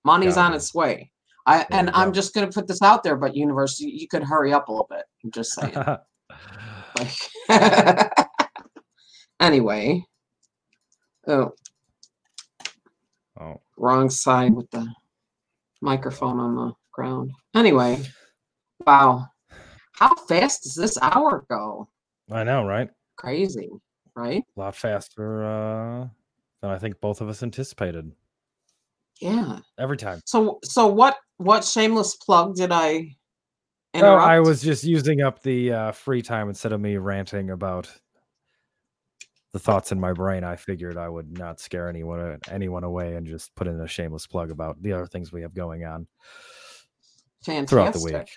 [0.03, 0.55] Money's Gotta on be.
[0.57, 1.11] its way.
[1.45, 4.23] I There and I'm just gonna put this out there, but universe, you, you could
[4.23, 5.03] hurry up a little bit.
[5.23, 5.75] I'm just saying.
[6.97, 8.11] like,
[9.39, 10.03] anyway,
[11.27, 11.51] oh,
[13.39, 14.91] Oh, wrong side with the
[15.79, 17.29] microphone on the ground.
[17.55, 18.01] Anyway,
[18.87, 19.27] wow.
[19.91, 21.87] How fast does this hour go?
[22.31, 22.89] I know, right?
[23.15, 23.69] Crazy,
[24.15, 24.43] right?
[24.55, 26.07] A lot faster uh,
[26.61, 28.11] than I think both of us anticipated.
[29.21, 29.59] Yeah.
[29.79, 30.21] Every time.
[30.25, 33.15] So so what what shameless plug did I
[33.93, 34.15] No?
[34.15, 37.91] I was just using up the uh, free time instead of me ranting about
[39.53, 40.43] the thoughts in my brain.
[40.43, 44.27] I figured I would not scare anyone anyone away and just put in a shameless
[44.27, 46.07] plug about the other things we have going on
[47.43, 47.69] fantastic.
[47.69, 48.29] throughout the week.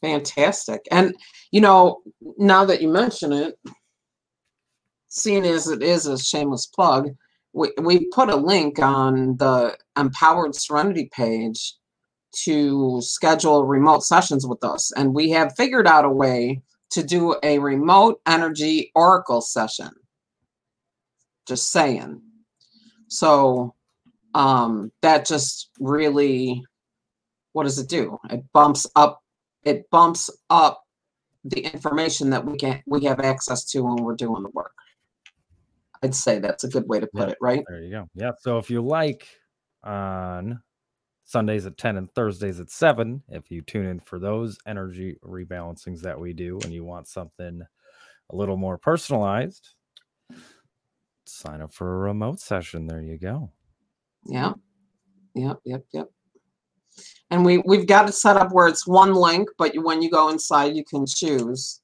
[0.00, 0.80] Fantastic.
[0.90, 1.14] And
[1.50, 2.02] you know,
[2.38, 3.54] now that you mention it,
[5.12, 7.10] seeing as it is a shameless plug,
[7.52, 11.74] we, we put a link on the Empowered Serenity page
[12.44, 14.90] to schedule remote sessions with us.
[14.96, 19.90] And we have figured out a way to do a remote energy oracle session.
[21.46, 22.22] Just saying.
[23.08, 23.74] So
[24.34, 26.64] um that just really
[27.52, 28.18] what does it do?
[28.30, 29.20] It bumps up
[29.62, 30.82] it bumps up
[31.44, 34.72] the information that we can we have access to when we're doing the work.
[36.02, 37.32] I'd say that's a good way to put Yeah.
[37.32, 37.64] it, right?
[37.68, 38.08] There you go.
[38.14, 38.32] Yeah.
[38.40, 39.28] So if you like
[39.84, 40.62] on
[41.24, 46.00] Sundays at 10 and Thursdays at 7, if you tune in for those energy rebalancings
[46.00, 47.62] that we do and you want something
[48.30, 49.70] a little more personalized,
[51.24, 52.86] sign up for a remote session.
[52.86, 53.50] There you go.
[54.26, 54.54] Yeah.
[55.34, 56.10] Yep, yep, yep.
[57.30, 60.10] And we we've got it set up where it's one link, but you, when you
[60.10, 61.80] go inside, you can choose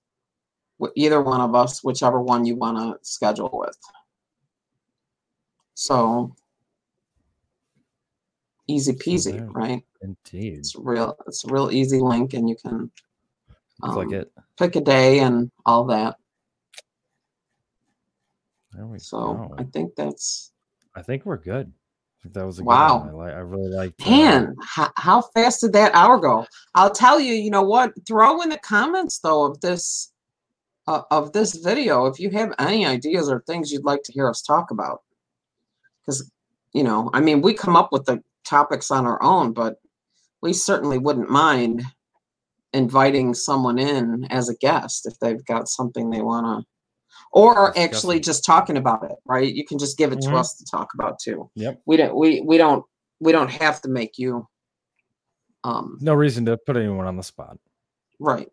[0.96, 3.76] either one of us, whichever one you want to schedule with.
[5.78, 6.34] So
[8.66, 9.80] easy peasy, right?
[10.02, 10.54] Indeed.
[10.58, 11.16] It's real.
[11.28, 12.90] It's a real easy link, and you can
[13.80, 14.32] Click um, it.
[14.58, 16.16] pick a day and all that.
[18.72, 19.54] There we So go.
[19.56, 20.50] I think that's
[20.96, 21.72] I think we're good.
[22.24, 22.98] That was a Wow.
[22.98, 23.28] good one.
[23.28, 26.44] I, li- I really liked uh, Man, how, how fast did that hour go?
[26.74, 27.34] I'll tell you.
[27.34, 27.92] You know what?
[28.04, 30.12] Throw in the comments though of this
[30.88, 34.28] uh, of this video if you have any ideas or things you'd like to hear
[34.28, 35.02] us talk about.
[36.08, 36.30] Because
[36.72, 39.76] you know, I mean, we come up with the topics on our own, but
[40.42, 41.82] we certainly wouldn't mind
[42.72, 46.66] inviting someone in as a guest if they've got something they want to
[47.32, 48.22] or Discuss actually it.
[48.24, 50.30] just talking about it right you can just give it Mhm.
[50.30, 51.80] to us to talk about too Yep.
[51.86, 52.84] we don't we we don't
[53.20, 54.46] we don't have to make you
[55.64, 57.58] um No reason to put anyone on the spot.
[58.18, 58.50] right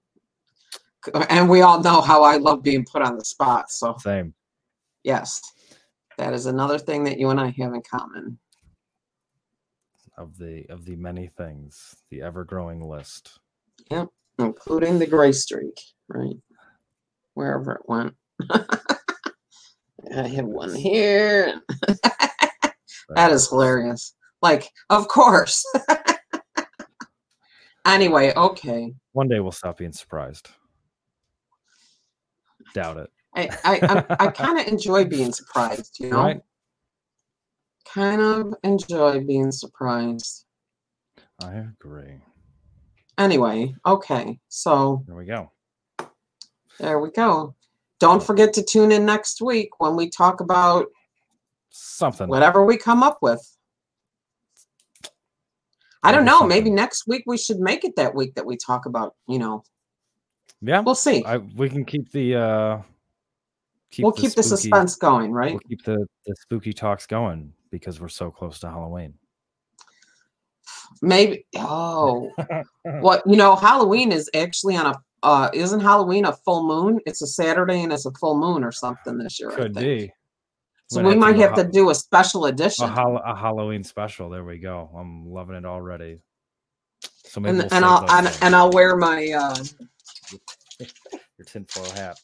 [1.29, 4.33] and we all know how i love being put on the spot so Same.
[5.03, 5.41] yes
[6.18, 8.39] that is another thing that you and i have in common.
[10.18, 13.39] Of the of the many things, the ever growing list.
[13.91, 14.07] Yep,
[14.39, 16.38] including the gray streak right?
[17.34, 18.13] Wherever it went.
[20.16, 21.61] I have one here.
[23.09, 24.16] That is hilarious.
[24.41, 25.63] Like of course.
[27.86, 28.91] Anyway okay.
[29.11, 30.49] One day we'll stop being surprised.
[32.74, 33.11] Doubt it.
[33.36, 33.79] I I
[34.09, 36.17] I, I kind of enjoy being surprised, you know.
[36.23, 36.41] Right?
[37.86, 40.45] Kind of enjoy being surprised.
[41.43, 42.21] I agree.
[43.17, 45.51] Anyway, okay, so There we go.
[46.79, 47.55] there we go.
[47.99, 50.88] Don't forget to tune in next week when we talk about
[51.69, 52.27] Something.
[52.27, 53.41] whatever we come up with.
[56.03, 56.45] I don't know.
[56.45, 59.15] Maybe next week we should make it that week that we talk about.
[59.27, 59.63] You know,
[60.61, 60.81] Yeah.
[60.81, 61.23] we'll see.
[61.25, 62.81] I, we can keep the uh
[63.99, 65.51] we'll keep the suspense going, right?
[65.51, 69.13] We'll keep the, the spooky talks going because we're so close to Halloween.
[71.01, 71.45] Maybe.
[71.57, 72.31] Oh,
[73.01, 74.95] what you know, Halloween is actually on a.
[75.23, 76.99] Uh, isn't Halloween a full moon?
[77.07, 79.51] It's a Saturday and it's a full moon or something this year.
[79.51, 80.11] I Could be.
[80.87, 82.85] So We'd we might have to do a special edition.
[82.85, 84.29] a, hol- a Halloween special.
[84.29, 84.91] There we go.
[84.95, 86.19] I'm loving it already.
[87.23, 89.55] So maybe and we'll and I'll and, and I'll wear my uh,
[90.79, 92.19] your tinfoil hat.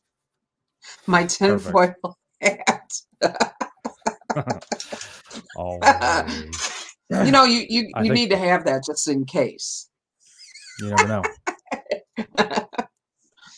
[1.07, 1.93] my tinfoil
[2.41, 2.91] hat.
[5.55, 6.77] Always.
[7.25, 9.89] You know, you you, I you think- need to have that just in case.
[10.79, 11.23] You never know.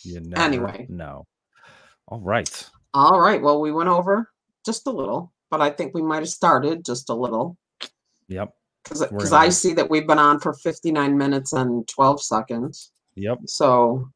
[0.02, 0.86] You never Anyway.
[0.90, 1.24] No.
[2.08, 2.68] All right.
[2.94, 3.40] All right.
[3.40, 4.28] Well, we went over
[4.66, 7.56] just a little, but I think we might have started just a little
[8.26, 8.50] Yep.
[8.82, 12.90] because because I see that we've been on for 59 minutes and 12 seconds.
[13.14, 13.38] Yep.
[13.46, 14.08] So,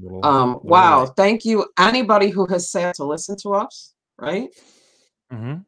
[0.00, 1.06] Little, um, little wow.
[1.06, 3.94] Thank you, anybody who has sat to listen to us.
[4.18, 4.48] Right?
[5.32, 5.64] Mhm.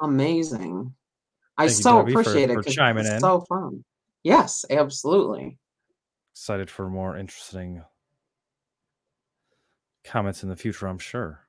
[0.00, 0.94] Amazing.
[1.56, 2.54] I Thank you, so Debbie, for- appreciate it.
[2.54, 3.20] for chiming it's in.
[3.20, 3.84] So fun.
[4.22, 5.58] Yes, absolutely.
[6.32, 7.84] Excited for more interesting
[10.02, 11.40] comments in the future, I'm sure.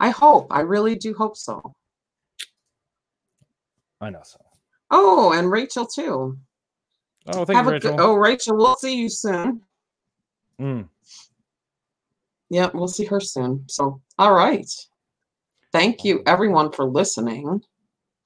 [0.00, 0.46] I hope.
[0.50, 1.74] I really do hope so.
[4.00, 4.38] I know so.
[4.90, 6.38] Oh, and Rachel too.
[7.26, 7.90] Oh, thank Have you, Rachel.
[7.96, 9.62] good, oh, Rachel, we'll see you soon.
[10.60, 10.88] Mm.
[12.50, 13.64] Yeah, we'll see her soon.
[13.68, 14.66] So, all right.
[15.72, 17.62] Thank you, everyone, for listening.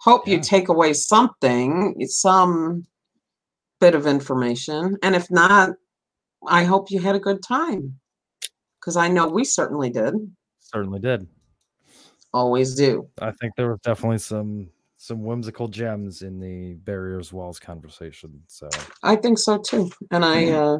[0.01, 2.87] Hope you take away something, some
[3.81, 4.97] bit of information.
[5.03, 5.71] And if not,
[6.47, 7.99] I hope you had a good time
[8.81, 10.15] because I know we certainly did.
[10.61, 11.27] Certainly did.
[12.33, 13.09] Always do.
[13.21, 14.69] I think there were definitely some
[14.99, 18.43] some whimsical gems in the barriers walls conversation.
[18.49, 18.69] So
[19.03, 19.91] I think so too.
[20.11, 20.79] And I, uh,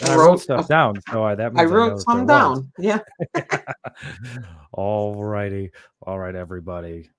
[0.00, 1.00] and I wrote wrote stuff down.
[1.10, 2.72] So I, that I wrote that some down.
[2.78, 3.00] Yeah.
[4.72, 5.70] All righty.
[6.02, 7.10] All right, everybody.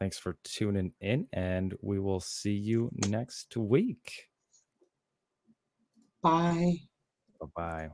[0.00, 4.28] Thanks for tuning in, and we will see you next week.
[6.22, 6.76] Bye.
[7.40, 7.88] Bye bye.